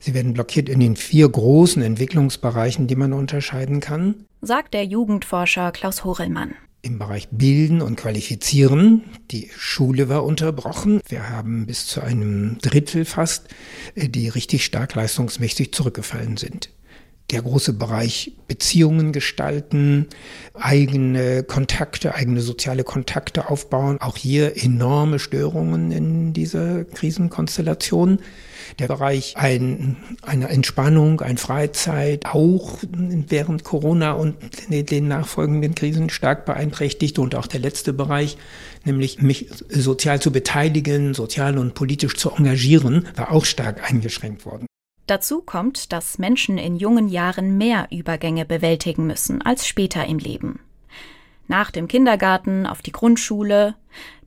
Sie 0.00 0.14
werden 0.14 0.32
blockiert 0.32 0.68
in 0.68 0.80
den 0.80 0.96
vier 0.96 1.28
großen 1.28 1.82
Entwicklungsbereichen, 1.82 2.86
die 2.86 2.96
man 2.96 3.12
unterscheiden 3.12 3.80
kann. 3.80 4.14
Sagt 4.40 4.74
der 4.74 4.84
Jugendforscher 4.84 5.72
Klaus 5.72 6.04
Horelmann 6.04 6.54
im 6.82 6.98
Bereich 6.98 7.28
Bilden 7.30 7.82
und 7.82 7.96
Qualifizieren. 7.96 9.04
Die 9.30 9.50
Schule 9.56 10.08
war 10.08 10.24
unterbrochen. 10.24 11.00
Wir 11.08 11.28
haben 11.28 11.66
bis 11.66 11.86
zu 11.86 12.00
einem 12.00 12.58
Drittel 12.58 13.04
fast, 13.04 13.48
äh, 13.94 14.08
die 14.08 14.28
richtig 14.28 14.64
stark 14.64 14.94
leistungsmäßig 14.94 15.72
zurückgefallen 15.72 16.36
sind. 16.36 16.70
der 17.30 17.42
große 17.42 17.74
Bereich 17.74 18.32
Beziehungen 18.46 19.12
gestalten, 19.12 20.06
eigene 20.54 21.42
Kontakte, 21.42 22.14
eigene 22.14 22.40
soziale 22.40 22.84
Kontakte 22.84 23.50
aufbauen. 23.50 24.00
Auch 24.00 24.16
hier 24.16 24.56
enorme 24.62 25.18
Störungen 25.18 25.90
in 25.90 26.32
dieser 26.32 26.84
Krisenkonstellation. 26.84 28.20
Der 28.78 28.86
Bereich 28.86 29.36
ein, 29.36 29.96
eine 30.22 30.48
Entspannung, 30.48 31.20
ein 31.20 31.38
Freizeit, 31.38 32.26
auch 32.26 32.78
während 32.82 33.64
Corona 33.64 34.12
und 34.12 34.36
den 34.70 35.08
nachfolgenden 35.08 35.74
Krisen 35.74 36.10
stark 36.10 36.44
beeinträchtigt. 36.44 37.18
Und 37.18 37.34
auch 37.34 37.46
der 37.46 37.60
letzte 37.60 37.92
Bereich, 37.92 38.36
nämlich 38.84 39.20
mich 39.22 39.48
sozial 39.68 40.20
zu 40.20 40.30
beteiligen, 40.30 41.14
sozial 41.14 41.58
und 41.58 41.74
politisch 41.74 42.16
zu 42.16 42.30
engagieren, 42.30 43.08
war 43.16 43.32
auch 43.32 43.44
stark 43.44 43.88
eingeschränkt 43.90 44.44
worden. 44.46 44.66
Dazu 45.06 45.40
kommt, 45.40 45.92
dass 45.92 46.18
Menschen 46.18 46.58
in 46.58 46.76
jungen 46.76 47.08
Jahren 47.08 47.56
mehr 47.56 47.88
Übergänge 47.90 48.44
bewältigen 48.44 49.06
müssen 49.06 49.40
als 49.40 49.66
später 49.66 50.04
im 50.06 50.18
Leben. 50.18 50.60
Nach 51.46 51.70
dem 51.70 51.88
Kindergarten 51.88 52.66
auf 52.66 52.82
die 52.82 52.92
Grundschule, 52.92 53.74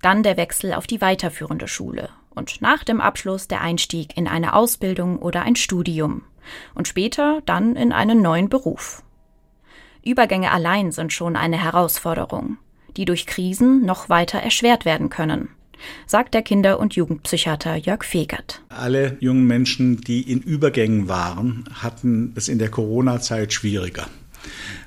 dann 0.02 0.24
der 0.24 0.38
Wechsel 0.38 0.74
auf 0.74 0.88
die 0.88 1.00
weiterführende 1.00 1.68
Schule 1.68 2.10
und 2.34 2.62
nach 2.62 2.84
dem 2.84 3.02
Abschluss 3.02 3.48
der 3.48 3.62
Einstieg 3.62 4.18
in 4.18 4.28
eine 4.28 4.54
Ausbildung 4.54 5.20
oder 5.20 5.44
ein 5.44 5.56
Studium 5.56 6.24
und 6.74 6.88
später 6.88 7.42
dann 7.46 7.76
in 7.76 7.92
einen 7.92 8.22
neuen 8.22 8.50
Beruf. 8.50 9.04
Übergänge 10.04 10.52
allein 10.52 10.92
sind 10.92 11.14
schon 11.14 11.36
eine 11.36 11.62
Herausforderung, 11.62 12.58
die 12.98 13.06
durch 13.06 13.28
Krisen 13.28 13.86
noch 13.86 14.10
weiter 14.10 14.40
erschwert 14.40 14.86
werden 14.86 15.10
können 15.10 15.50
sagt 16.06 16.34
der 16.34 16.42
Kinder- 16.42 16.80
und 16.80 16.96
Jugendpsychiater 16.96 17.76
Jörg 17.76 18.04
Fegert. 18.04 18.62
Alle 18.70 19.18
jungen 19.20 19.46
Menschen, 19.46 20.02
die 20.02 20.22
in 20.22 20.40
Übergängen 20.42 21.08
waren, 21.08 21.66
hatten 21.74 22.34
es 22.36 22.48
in 22.48 22.60
der 22.60 22.70
Corona-Zeit 22.70 23.54
schwieriger. 23.54 24.08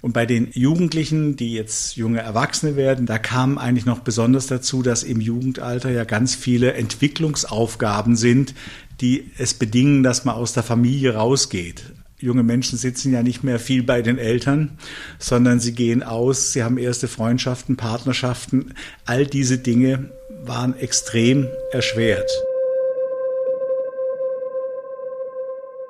Und 0.02 0.12
bei 0.12 0.26
den 0.26 0.48
Jugendlichen, 0.52 1.36
die 1.36 1.54
jetzt 1.54 1.96
junge 1.96 2.20
Erwachsene 2.20 2.76
werden, 2.76 3.06
da 3.06 3.18
kam 3.18 3.58
eigentlich 3.58 3.86
noch 3.86 4.00
besonders 4.00 4.46
dazu, 4.46 4.82
dass 4.82 5.02
im 5.02 5.20
Jugendalter 5.20 5.90
ja 5.90 6.04
ganz 6.04 6.34
viele 6.34 6.74
Entwicklungsaufgaben 6.74 8.16
sind, 8.16 8.54
die 9.00 9.30
es 9.38 9.54
bedingen, 9.54 10.02
dass 10.02 10.24
man 10.24 10.34
aus 10.34 10.52
der 10.52 10.62
Familie 10.62 11.14
rausgeht. 11.14 11.92
Junge 12.18 12.42
Menschen 12.42 12.78
sitzen 12.78 13.12
ja 13.12 13.22
nicht 13.22 13.44
mehr 13.44 13.58
viel 13.58 13.82
bei 13.82 14.00
den 14.00 14.18
Eltern, 14.18 14.78
sondern 15.18 15.60
sie 15.60 15.72
gehen 15.72 16.02
aus, 16.02 16.52
sie 16.52 16.62
haben 16.62 16.78
erste 16.78 17.08
Freundschaften, 17.08 17.76
Partnerschaften. 17.76 18.74
All 19.04 19.26
diese 19.26 19.58
Dinge 19.58 20.10
waren 20.44 20.78
extrem 20.78 21.48
erschwert. 21.72 22.30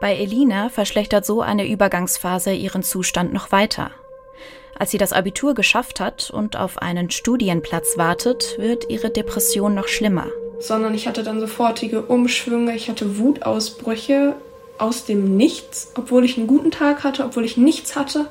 Bei 0.04 0.16
Elina 0.16 0.68
verschlechtert 0.68 1.24
so 1.24 1.40
eine 1.40 1.66
Übergangsphase 1.66 2.52
ihren 2.52 2.82
Zustand 2.82 3.32
noch 3.32 3.52
weiter. 3.52 3.90
Als 4.78 4.90
sie 4.90 4.98
das 4.98 5.14
Abitur 5.14 5.54
geschafft 5.54 5.98
hat 5.98 6.28
und 6.28 6.58
auf 6.58 6.76
einen 6.76 7.10
Studienplatz 7.10 7.96
wartet, 7.96 8.56
wird 8.58 8.90
ihre 8.90 9.08
Depression 9.08 9.74
noch 9.74 9.88
schlimmer. 9.88 10.26
Sondern 10.60 10.92
ich 10.92 11.08
hatte 11.08 11.22
dann 11.22 11.40
sofortige 11.40 12.02
Umschwünge, 12.02 12.76
ich 12.76 12.90
hatte 12.90 13.16
Wutausbrüche 13.16 14.36
aus 14.76 15.06
dem 15.06 15.38
Nichts, 15.38 15.90
obwohl 15.96 16.26
ich 16.26 16.36
einen 16.36 16.48
guten 16.48 16.70
Tag 16.70 17.02
hatte, 17.02 17.24
obwohl 17.24 17.46
ich 17.46 17.56
nichts 17.56 17.96
hatte 17.96 18.26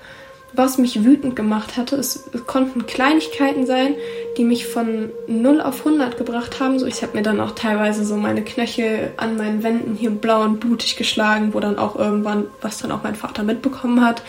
was 0.56 0.78
mich 0.78 1.04
wütend 1.04 1.36
gemacht 1.36 1.78
hatte. 1.78 1.96
Es, 1.96 2.24
es, 2.32 2.46
konnten 2.46 2.86
Kleinigkeiten 2.86 3.66
sein, 3.66 3.96
die 4.38 4.44
mich 4.44 4.68
von 4.68 5.12
0 5.28 5.62
auf 5.62 5.86
100 5.86 6.18
gebracht 6.18 6.60
haben. 6.60 6.80
So, 6.80 6.86
ich 6.86 7.02
habe 7.02 7.18
mir 7.18 7.24
dann 7.24 7.40
auch 7.40 7.52
teilweise 7.52 8.06
so 8.06 8.16
meine 8.16 8.44
Knöchel 8.44 9.12
an 9.18 9.38
meinen 9.38 9.64
Wänden 9.64 9.96
hier 9.96 10.12
blau 10.12 10.44
und 10.44 10.60
blutig 10.60 10.96
geschlagen, 10.96 11.54
wo 11.54 11.60
dann 11.60 11.78
auch 11.78 11.96
irgendwann, 11.96 12.46
was 12.62 12.80
dann 12.80 12.92
auch 12.92 13.04
mein 13.04 13.16
Vater 13.16 13.44
mitbekommen 13.44 14.06
hat, 14.06 14.22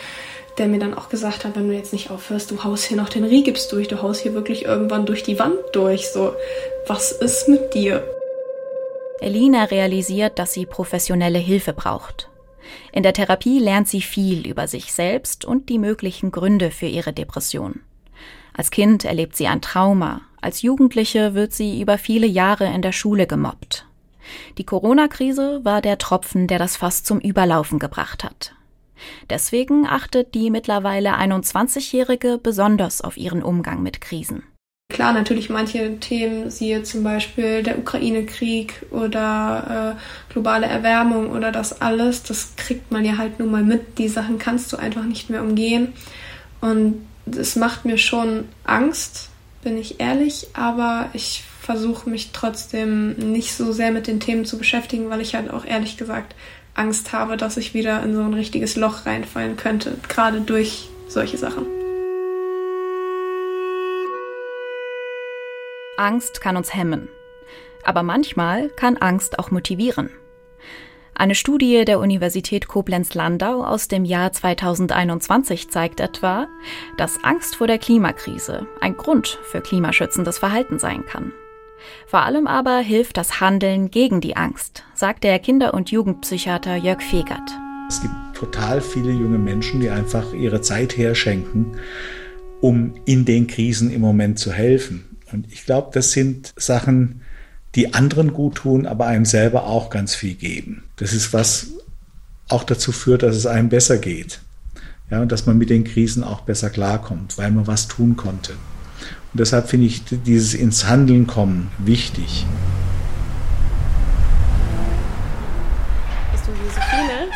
der 0.57 0.67
mir 0.67 0.79
dann 0.79 0.93
auch 0.93 1.09
gesagt 1.09 1.45
hat, 1.45 1.55
wenn 1.55 1.67
du 1.67 1.75
jetzt 1.75 1.93
nicht 1.93 2.09
aufhörst, 2.11 2.49
du 2.51 2.63
haust 2.63 2.85
hier 2.85 2.97
noch 2.97 3.09
den 3.09 3.23
Rigips 3.23 3.67
durch, 3.67 3.87
du 3.87 4.01
haust 4.01 4.21
hier 4.21 4.33
wirklich 4.33 4.65
irgendwann 4.65 5.05
durch 5.05 5.23
die 5.23 5.37
Wand 5.37 5.57
durch. 5.73 6.09
So, 6.09 6.33
was 6.87 7.11
ist 7.11 7.47
mit 7.47 7.73
dir? 7.73 8.03
Elina 9.19 9.65
realisiert, 9.65 10.39
dass 10.39 10.53
sie 10.53 10.65
professionelle 10.65 11.39
Hilfe 11.39 11.73
braucht. 11.73 12.29
In 12.91 13.03
der 13.03 13.13
Therapie 13.13 13.59
lernt 13.59 13.87
sie 13.87 14.01
viel 14.01 14.47
über 14.47 14.67
sich 14.67 14.93
selbst 14.93 15.45
und 15.45 15.69
die 15.69 15.79
möglichen 15.79 16.31
Gründe 16.31 16.71
für 16.71 16.87
ihre 16.87 17.13
Depression. 17.13 17.81
Als 18.53 18.71
Kind 18.71 19.05
erlebt 19.05 19.35
sie 19.35 19.47
ein 19.47 19.61
Trauma, 19.61 20.21
als 20.41 20.61
Jugendliche 20.61 21.33
wird 21.33 21.53
sie 21.53 21.81
über 21.81 21.97
viele 21.97 22.27
Jahre 22.27 22.65
in 22.65 22.81
der 22.81 22.91
Schule 22.91 23.27
gemobbt. 23.27 23.85
Die 24.57 24.63
Corona-Krise 24.63 25.61
war 25.63 25.81
der 25.81 25.97
Tropfen, 25.97 26.47
der 26.47 26.59
das 26.59 26.77
Fass 26.77 27.03
zum 27.03 27.19
Überlaufen 27.19 27.79
gebracht 27.79 28.23
hat. 28.23 28.53
Deswegen 29.29 29.85
achtet 29.85 30.33
die 30.33 30.49
mittlerweile 30.49 31.17
21-Jährige 31.17 32.39
besonders 32.41 33.01
auf 33.01 33.17
ihren 33.17 33.43
Umgang 33.43 33.83
mit 33.83 34.01
Krisen. 34.01 34.43
Klar, 34.89 35.13
natürlich 35.13 35.49
manche 35.49 35.99
Themen, 35.99 36.49
siehe 36.49 36.83
zum 36.83 37.03
Beispiel 37.03 37.63
der 37.63 37.79
Ukraine-Krieg 37.79 38.85
oder 38.91 39.97
äh, 39.97 40.31
globale 40.31 40.67
Erwärmung 40.67 41.31
oder 41.31 41.51
das 41.51 41.81
alles, 41.81 42.23
das 42.23 42.55
kriegt 42.55 42.91
man 42.91 43.03
ja 43.03 43.17
halt 43.17 43.39
nun 43.39 43.51
mal 43.51 43.63
mit. 43.63 43.97
Die 43.97 44.07
Sachen 44.07 44.37
kannst 44.37 44.71
du 44.71 44.77
einfach 44.77 45.03
nicht 45.03 45.29
mehr 45.29 45.41
umgehen. 45.41 45.93
Und 46.61 47.05
es 47.25 47.55
macht 47.55 47.85
mir 47.85 47.97
schon 47.97 48.45
Angst, 48.63 49.29
bin 49.63 49.77
ich 49.77 49.99
ehrlich, 49.99 50.47
aber 50.53 51.09
ich 51.13 51.43
versuche 51.59 52.09
mich 52.09 52.29
trotzdem 52.31 53.13
nicht 53.13 53.53
so 53.53 53.71
sehr 53.71 53.91
mit 53.91 54.05
den 54.07 54.19
Themen 54.19 54.45
zu 54.45 54.57
beschäftigen, 54.57 55.09
weil 55.09 55.21
ich 55.21 55.33
halt 55.33 55.49
auch 55.49 55.65
ehrlich 55.65 55.97
gesagt 55.97 56.35
Angst 56.75 57.11
habe, 57.11 57.37
dass 57.37 57.57
ich 57.57 57.73
wieder 57.73 58.03
in 58.03 58.13
so 58.13 58.21
ein 58.21 58.33
richtiges 58.33 58.75
Loch 58.75 59.05
reinfallen 59.05 59.57
könnte, 59.57 59.97
gerade 60.07 60.41
durch 60.41 60.89
solche 61.07 61.37
Sachen. 61.37 61.65
Angst 65.97 66.41
kann 66.41 66.57
uns 66.57 66.73
hemmen. 66.73 67.07
Aber 67.83 68.03
manchmal 68.03 68.69
kann 68.69 68.97
Angst 68.97 69.39
auch 69.39 69.51
motivieren. 69.51 70.09
Eine 71.17 71.35
Studie 71.35 71.85
der 71.85 71.99
Universität 71.99 72.67
Koblenz-Landau 72.67 73.63
aus 73.63 73.87
dem 73.87 74.03
Jahr 74.03 74.33
2021 74.33 75.69
zeigt 75.69 76.01
etwa, 76.01 76.47
dass 76.97 77.23
Angst 77.23 77.55
vor 77.55 77.67
der 77.67 77.77
Klimakrise 77.77 78.67
ein 78.81 78.97
Grund 78.97 79.39
für 79.43 79.61
klimaschützendes 79.61 80.39
Verhalten 80.39 80.77
sein 80.77 81.05
kann. 81.05 81.31
Vor 82.05 82.23
allem 82.23 82.47
aber 82.47 82.79
hilft 82.79 83.15
das 83.15 83.39
Handeln 83.39 83.91
gegen 83.91 84.19
die 84.19 84.35
Angst, 84.35 84.83
sagt 84.93 85.23
der 85.23 85.39
Kinder- 85.39 85.73
und 85.73 85.89
Jugendpsychiater 85.89 86.75
Jörg 86.75 87.01
Fegert. 87.01 87.49
Es 87.87 88.01
gibt 88.01 88.13
total 88.33 88.81
viele 88.81 89.11
junge 89.11 89.37
Menschen, 89.37 89.79
die 89.79 89.89
einfach 89.89 90.33
ihre 90.33 90.59
Zeit 90.59 90.97
herschenken, 90.97 91.77
um 92.59 92.95
in 93.05 93.23
den 93.23 93.47
Krisen 93.47 93.89
im 93.91 94.01
Moment 94.01 94.37
zu 94.37 94.51
helfen. 94.51 95.14
Und 95.35 95.51
ich 95.51 95.65
glaube, 95.65 95.89
das 95.93 96.11
sind 96.13 96.53
Sachen, 96.55 97.21
die 97.75 97.93
anderen 97.93 98.31
gut 98.31 98.55
tun, 98.55 98.85
aber 98.85 99.07
einem 99.07 99.25
selber 99.25 99.65
auch 99.65 99.89
ganz 99.89 100.15
viel 100.15 100.33
geben. 100.33 100.83
Das 100.95 101.11
ist 101.11 101.33
was 101.33 101.71
auch 102.47 102.63
dazu 102.63 102.93
führt, 102.93 103.21
dass 103.21 103.35
es 103.35 103.45
einem 103.45 103.67
besser 103.67 103.97
geht. 103.97 104.39
Ja, 105.11 105.21
und 105.21 105.31
dass 105.33 105.45
man 105.45 105.57
mit 105.57 105.69
den 105.69 105.83
Krisen 105.83 106.23
auch 106.23 106.41
besser 106.41 106.69
klarkommt, 106.69 107.37
weil 107.37 107.51
man 107.51 107.67
was 107.67 107.89
tun 107.89 108.15
konnte. 108.15 108.53
Und 108.53 109.39
deshalb 109.39 109.67
finde 109.67 109.87
ich 109.87 110.03
dieses 110.05 110.53
ins 110.53 110.87
Handeln 110.87 111.27
kommen 111.27 111.69
wichtig. 111.79 112.45
Bist 116.31 116.45
du 116.47 116.51
Josephine? 116.51 117.27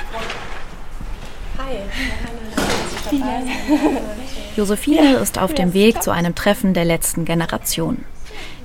Hi. 1.58 1.80
Josephine 4.56 5.16
ist 5.16 5.40
auf 5.40 5.54
dem 5.54 5.74
Weg 5.74 6.02
zu 6.04 6.12
einem 6.12 6.36
Treffen 6.36 6.74
der 6.74 6.86
letzten 6.86 7.26
Generation. 7.26 8.04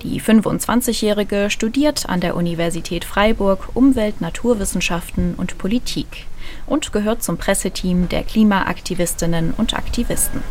Die 0.02 0.20
25-Jährige 0.20 1.50
studiert 1.50 2.08
an 2.08 2.20
der 2.20 2.36
Universität 2.36 3.04
Freiburg 3.04 3.68
Umwelt, 3.74 4.20
Naturwissenschaften 4.20 5.34
und 5.34 5.56
Politik 5.56 6.26
und 6.66 6.92
gehört 6.92 7.22
zum 7.22 7.38
Presseteam 7.38 8.08
der 8.08 8.22
Klimaaktivistinnen 8.22 9.54
und 9.56 9.74
Aktivisten. 9.74 10.42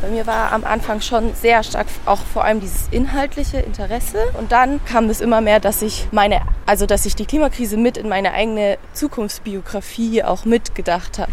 Bei 0.00 0.08
mir 0.08 0.26
war 0.26 0.52
am 0.52 0.64
Anfang 0.64 1.02
schon 1.02 1.34
sehr 1.34 1.62
stark 1.62 1.86
auch 2.06 2.20
vor 2.32 2.42
allem 2.42 2.60
dieses 2.60 2.88
inhaltliche 2.90 3.58
Interesse 3.58 4.32
und 4.38 4.50
dann 4.50 4.82
kam 4.86 5.10
es 5.10 5.20
immer 5.20 5.42
mehr, 5.42 5.60
dass 5.60 5.82
ich 5.82 6.08
meine, 6.10 6.40
also 6.64 6.86
dass 6.86 7.04
ich 7.04 7.16
die 7.16 7.26
Klimakrise 7.26 7.76
mit 7.76 7.98
in 7.98 8.08
meine 8.08 8.32
eigene 8.32 8.78
Zukunftsbiografie 8.94 10.24
auch 10.24 10.46
mitgedacht 10.46 11.18
habe. 11.18 11.30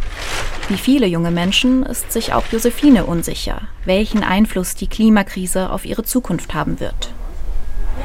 Wie 0.68 0.78
viele 0.78 1.08
junge 1.08 1.32
Menschen 1.32 1.86
ist 1.86 2.12
sich 2.12 2.34
auch 2.34 2.44
Josephine 2.52 3.06
unsicher, 3.06 3.62
welchen 3.86 4.22
Einfluss 4.22 4.76
die 4.76 4.88
Klimakrise 4.88 5.70
auf 5.70 5.86
ihre 5.86 6.04
Zukunft 6.04 6.54
haben 6.54 6.82
wird. 6.82 7.14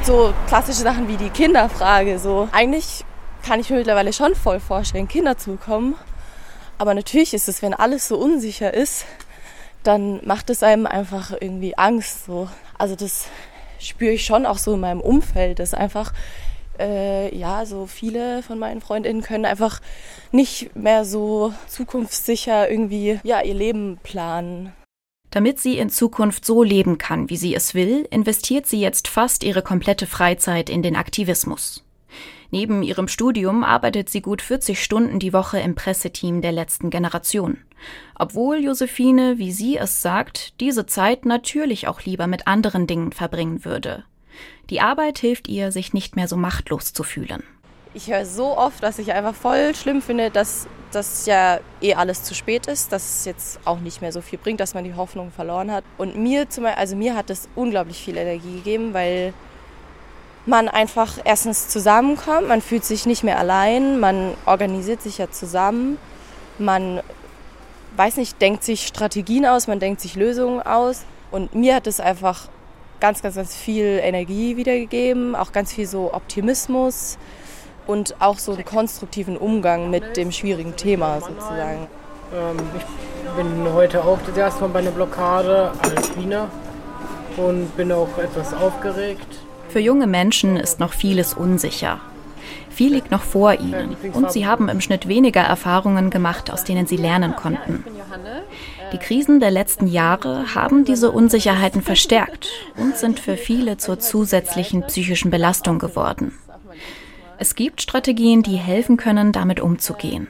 So 0.03 0.33
klassische 0.47 0.79
Sachen 0.83 1.09
wie 1.09 1.17
die 1.17 1.29
Kinderfrage, 1.29 2.19
so 2.19 2.47
eigentlich 2.53 3.03
kann 3.45 3.59
ich 3.59 3.69
mir 3.69 3.77
mittlerweile 3.77 4.13
schon 4.13 4.33
voll 4.33 4.61
vorstellen, 4.61 5.09
Kinder 5.09 5.37
zu 5.37 5.51
bekommen. 5.51 5.95
Aber 6.77 6.93
natürlich 6.93 7.33
ist 7.33 7.49
es, 7.49 7.61
wenn 7.61 7.73
alles 7.73 8.07
so 8.07 8.17
unsicher 8.17 8.73
ist, 8.73 9.05
dann 9.83 10.19
macht 10.25 10.49
es 10.49 10.63
einem 10.63 10.85
einfach 10.85 11.31
irgendwie 11.39 11.77
Angst. 11.77 12.25
So. 12.25 12.49
Also 12.77 12.95
das 12.95 13.27
spüre 13.79 14.13
ich 14.13 14.25
schon 14.25 14.45
auch 14.45 14.57
so 14.57 14.73
in 14.73 14.79
meinem 14.79 15.01
Umfeld, 15.01 15.59
dass 15.59 15.73
einfach 15.73 16.13
Äh, 16.79 17.29
ja, 17.37 17.67
so 17.67 17.85
viele 17.85 18.41
von 18.41 18.57
meinen 18.57 18.81
Freundinnen 18.81 19.21
können 19.21 19.45
einfach 19.45 19.79
nicht 20.31 20.75
mehr 20.75 21.05
so 21.05 21.53
zukunftssicher 21.67 22.67
irgendwie 22.67 23.19
ja, 23.23 23.43
ihr 23.43 23.53
Leben 23.53 23.99
planen. 24.01 24.73
Damit 25.29 25.59
sie 25.59 25.77
in 25.77 25.91
Zukunft 25.91 26.45
so 26.45 26.63
leben 26.63 26.97
kann, 26.97 27.29
wie 27.29 27.37
sie 27.37 27.53
es 27.53 27.75
will, 27.75 28.07
investiert 28.09 28.65
sie 28.65 28.81
jetzt 28.81 29.07
fast 29.07 29.43
ihre 29.43 29.61
komplette 29.61 30.07
Freizeit 30.07 30.67
in 30.67 30.81
den 30.81 30.95
Aktivismus. 30.95 31.83
Neben 32.53 32.83
ihrem 32.83 33.07
Studium 33.07 33.63
arbeitet 33.63 34.09
sie 34.09 34.21
gut 34.21 34.39
40 34.39 34.79
Stunden 34.83 35.17
die 35.17 35.33
Woche 35.33 35.59
im 35.59 35.73
Presseteam 35.73 36.43
der 36.43 36.51
letzten 36.51 36.91
Generation. 36.91 37.57
Obwohl 38.13 38.57
Josephine, 38.57 39.39
wie 39.39 39.51
sie 39.51 39.75
es 39.75 40.03
sagt, 40.03 40.59
diese 40.59 40.85
Zeit 40.85 41.25
natürlich 41.25 41.87
auch 41.87 42.01
lieber 42.01 42.27
mit 42.27 42.45
anderen 42.45 42.85
Dingen 42.85 43.11
verbringen 43.11 43.65
würde. 43.65 44.03
Die 44.69 44.81
Arbeit 44.81 45.17
hilft 45.17 45.47
ihr, 45.47 45.71
sich 45.71 45.93
nicht 45.93 46.15
mehr 46.15 46.27
so 46.27 46.37
machtlos 46.37 46.93
zu 46.93 47.01
fühlen. 47.01 47.41
Ich 47.95 48.11
höre 48.11 48.27
so 48.27 48.55
oft, 48.55 48.83
dass 48.83 48.99
ich 48.99 49.13
einfach 49.13 49.33
voll 49.33 49.73
schlimm 49.73 50.03
finde, 50.03 50.29
dass 50.29 50.67
das 50.91 51.25
ja 51.25 51.59
eh 51.81 51.95
alles 51.95 52.21
zu 52.21 52.35
spät 52.35 52.67
ist, 52.67 52.91
dass 52.91 53.17
es 53.17 53.25
jetzt 53.25 53.59
auch 53.65 53.79
nicht 53.79 53.99
mehr 53.99 54.11
so 54.11 54.21
viel 54.21 54.37
bringt, 54.37 54.59
dass 54.59 54.75
man 54.75 54.83
die 54.83 54.93
Hoffnung 54.93 55.31
verloren 55.31 55.71
hat. 55.71 55.83
Und 55.97 56.17
mir 56.17 56.47
zum 56.51 56.65
Beispiel, 56.65 56.79
also 56.79 56.95
mir 56.95 57.15
hat 57.15 57.31
das 57.31 57.49
unglaublich 57.55 57.97
viel 57.97 58.15
Energie 58.15 58.57
gegeben, 58.57 58.93
weil 58.93 59.33
man 60.45 60.67
einfach 60.67 61.17
erstens 61.23 61.69
zusammenkommt, 61.69 62.47
man 62.47 62.61
fühlt 62.61 62.83
sich 62.83 63.05
nicht 63.05 63.23
mehr 63.23 63.39
allein, 63.39 63.99
man 63.99 64.33
organisiert 64.45 65.01
sich 65.01 65.17
ja 65.17 65.31
zusammen, 65.31 65.97
man 66.59 67.01
weiß 67.95 68.17
nicht, 68.17 68.41
denkt 68.41 68.63
sich 68.63 68.87
Strategien 68.87 69.45
aus, 69.45 69.67
man 69.67 69.79
denkt 69.79 70.01
sich 70.01 70.15
Lösungen 70.15 70.61
aus. 70.61 71.03
Und 71.31 71.55
mir 71.55 71.75
hat 71.75 71.87
es 71.87 71.99
einfach 71.99 72.47
ganz, 72.99 73.21
ganz, 73.21 73.35
ganz 73.35 73.55
viel 73.55 73.99
Energie 74.03 74.55
wiedergegeben, 74.55 75.35
auch 75.35 75.51
ganz 75.51 75.73
viel 75.73 75.87
so 75.87 76.13
Optimismus 76.13 77.17
und 77.87 78.15
auch 78.19 78.37
so 78.37 78.53
einen 78.53 78.65
konstruktiven 78.65 79.37
Umgang 79.37 79.89
mit 79.89 80.15
dem 80.17 80.31
schwierigen 80.31 80.75
Thema 80.75 81.19
sozusagen. 81.19 81.87
Ähm, 82.33 82.57
ich 82.77 83.29
bin 83.35 83.73
heute 83.73 84.03
auch 84.03 84.19
das 84.25 84.37
erste 84.37 84.61
Mal 84.61 84.69
bei 84.69 84.79
einer 84.79 84.91
Blockade 84.91 85.71
als 85.81 86.15
Wiener 86.15 86.49
und 87.37 87.75
bin 87.75 87.91
auch 87.91 88.17
etwas 88.17 88.53
aufgeregt. 88.53 89.39
Für 89.73 89.79
junge 89.79 90.05
Menschen 90.05 90.55
ist 90.55 90.79
noch 90.79 90.93
vieles 90.93 91.33
unsicher. 91.33 91.99
Viel 92.69 92.93
liegt 92.93 93.09
noch 93.09 93.23
vor 93.23 93.55
ihnen 93.55 93.97
und 94.13 94.31
sie 94.31 94.45
haben 94.45 94.69
im 94.69 94.81
Schnitt 94.81 95.07
weniger 95.07 95.41
Erfahrungen 95.41 96.11
gemacht, 96.11 96.51
aus 96.51 96.63
denen 96.63 96.85
sie 96.85 96.95
lernen 96.95 97.35
konnten. 97.35 97.83
Die 98.91 98.99
Krisen 98.99 99.39
der 99.39 99.49
letzten 99.49 99.87
Jahre 99.87 100.53
haben 100.53 100.85
diese 100.85 101.09
Unsicherheiten 101.09 101.81
verstärkt 101.81 102.49
und 102.77 102.97
sind 102.97 103.19
für 103.19 103.35
viele 103.35 103.77
zur 103.77 103.97
zusätzlichen 103.97 104.83
psychischen 104.83 105.31
Belastung 105.31 105.79
geworden. 105.79 106.37
Es 107.39 107.55
gibt 107.55 107.81
Strategien, 107.81 108.43
die 108.43 108.57
helfen 108.57 108.95
können, 108.95 109.31
damit 109.31 109.59
umzugehen. 109.59 110.27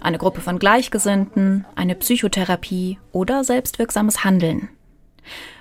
Eine 0.00 0.18
Gruppe 0.18 0.40
von 0.40 0.60
Gleichgesinnten, 0.60 1.64
eine 1.74 1.96
Psychotherapie 1.96 3.00
oder 3.10 3.42
selbstwirksames 3.42 4.22
Handeln. 4.22 4.68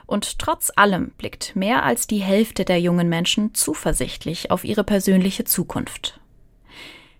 Und 0.08 0.40
trotz 0.40 0.72
allem 0.76 1.12
blickt 1.18 1.56
mehr 1.56 1.84
als 1.84 2.08
die 2.08 2.20
Hälfte 2.20 2.66
der 2.66 2.80
jungen 2.80 3.10
Menschen 3.10 3.54
zuversichtlich 3.54 4.50
auf 4.50 4.64
ihre 4.64 4.84
persönliche 4.86 5.44
Zukunft. 5.44 6.20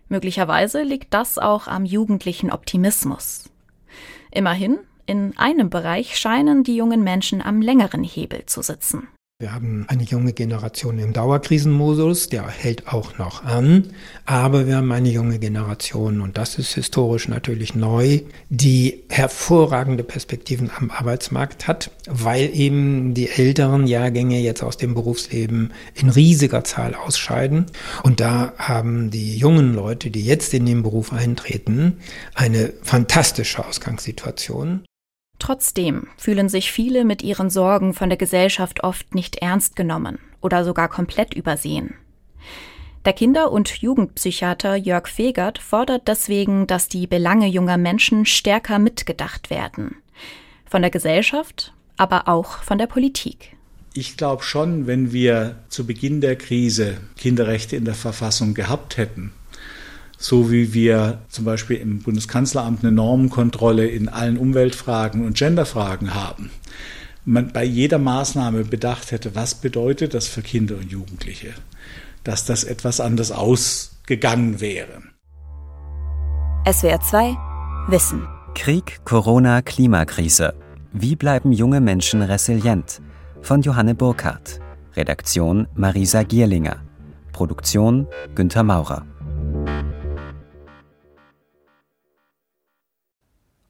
Möglicherweise 0.08 0.84
liegt 0.84 1.14
das 1.14 1.38
auch 1.38 1.68
am 1.68 1.86
jugendlichen 1.86 2.50
Optimismus. 2.50 3.50
Immerhin, 4.32 4.80
in 5.06 5.38
einem 5.38 5.70
Bereich 5.70 6.18
scheinen 6.18 6.64
die 6.64 6.78
jungen 6.78 7.04
Menschen 7.04 7.42
am 7.42 7.62
längeren 7.62 8.04
Hebel 8.04 8.46
zu 8.46 8.62
sitzen. 8.62 9.10
Wir 9.40 9.54
haben 9.54 9.86
eine 9.88 10.02
junge 10.02 10.34
Generation 10.34 10.98
im 10.98 11.14
Dauerkrisenmodus, 11.14 12.28
der 12.28 12.48
hält 12.48 12.88
auch 12.88 13.20
noch 13.20 13.44
an, 13.44 13.94
aber 14.26 14.66
wir 14.66 14.78
haben 14.78 14.92
eine 14.92 15.10
junge 15.10 15.38
Generation, 15.38 16.22
und 16.22 16.40
das 16.40 16.58
ist 16.58 16.74
historisch 16.74 17.28
natürlich 17.28 17.76
neu, 17.76 18.22
die 18.50 19.04
hervorragende 19.10 20.04
Perspektiven 20.04 20.72
am 20.76 20.90
Arbeitsmarkt 20.90 21.68
hat, 21.68 21.92
weil 22.08 22.50
eben 22.52 23.14
die 23.14 23.30
älteren 23.30 23.86
Jahrgänge 23.86 24.40
jetzt 24.40 24.64
aus 24.64 24.78
dem 24.78 24.96
Berufsleben 24.96 25.72
in 25.94 26.10
riesiger 26.10 26.64
Zahl 26.64 26.96
ausscheiden. 26.96 27.68
Und 28.02 28.20
da 28.20 28.54
haben 28.58 29.12
die 29.12 29.38
jungen 29.38 29.76
Leute, 29.76 30.10
die 30.10 30.26
jetzt 30.26 30.52
in 30.56 30.66
den 30.66 30.82
Beruf 30.82 31.14
eintreten, 31.14 32.00
eine 32.34 32.74
fantastische 32.82 33.64
Ausgangssituation. 33.64 34.87
Trotzdem 35.40 36.08
fühlen 36.18 36.50
sich 36.50 36.72
viele 36.72 37.06
mit 37.06 37.22
ihren 37.22 37.50
Sorgen 37.50 37.94
von 37.94 38.10
der 38.10 38.18
Gesellschaft 38.18 38.84
oft 38.84 39.14
nicht 39.14 39.38
ernst 39.38 39.76
genommen 39.76 40.20
oder 40.42 40.64
sogar 40.64 40.90
komplett 40.90 41.34
übersehen. 41.34 41.96
Der 43.06 43.14
Kinder- 43.14 43.52
und 43.52 43.70
Jugendpsychiater 43.70 44.76
Jörg 44.76 45.08
Fegert 45.08 45.60
fordert 45.60 46.08
deswegen, 46.08 46.68
dass 46.68 46.90
die 46.90 47.08
Belange 47.08 47.48
junger 47.48 47.78
Menschen 47.78 48.26
stärker 48.26 48.80
mitgedacht 48.80 49.50
werden. 49.50 49.96
Von 50.66 50.82
der 50.82 50.92
Gesellschaft, 50.92 51.74
aber 51.96 52.28
auch 52.28 52.64
von 52.64 52.78
der 52.78 52.88
Politik. 52.88 53.56
Ich 53.94 54.18
glaube 54.18 54.44
schon, 54.44 54.88
wenn 54.88 55.14
wir 55.14 55.56
zu 55.70 55.88
Beginn 55.88 56.20
der 56.22 56.36
Krise 56.36 56.98
Kinderrechte 57.18 57.76
in 57.76 57.86
der 57.86 57.96
Verfassung 57.96 58.54
gehabt 58.54 58.98
hätten, 58.98 59.32
so 60.18 60.52
wie 60.52 60.74
wir 60.74 61.20
zum 61.30 61.46
Beispiel 61.46 61.78
im 61.78 62.00
Bundeskanzleramt 62.00 62.84
eine 62.84 62.92
Normenkontrolle 62.92 63.88
in 63.88 64.10
allen 64.10 64.38
Umweltfragen 64.38 65.26
und 65.26 65.38
Genderfragen 65.38 66.14
haben, 66.14 66.50
man 67.26 67.52
bei 67.52 67.64
jeder 67.64 68.00
Maßnahme 68.00 68.64
bedacht 68.64 69.12
hätte, 69.12 69.36
was 69.36 69.56
bedeutet 69.56 70.14
das 70.14 70.28
für 70.28 70.42
Kinder 70.42 70.76
und 70.76 70.92
Jugendliche, 70.92 71.54
dass 72.24 72.46
das 72.46 72.64
etwas 72.64 73.00
anders 73.00 73.32
ausgegangen 73.32 74.60
wäre. 74.60 75.04
SWR 76.70 77.00
2 77.00 77.38
Wissen. 77.90 78.28
Krieg, 78.56 79.00
Corona, 79.06 79.62
Klimakrise. 79.62 80.54
Wie 80.92 81.16
bleiben 81.16 81.52
junge 81.52 81.80
Menschen 81.80 82.22
resilient? 82.22 83.02
Von 83.42 83.62
Johanne 83.62 83.94
Burkhardt. 83.94 84.60
Redaktion 84.96 85.68
Marisa 85.76 86.24
Gierlinger. 86.24 86.78
Produktion 87.32 88.08
Günther 88.36 88.64
Maurer. 88.64 89.06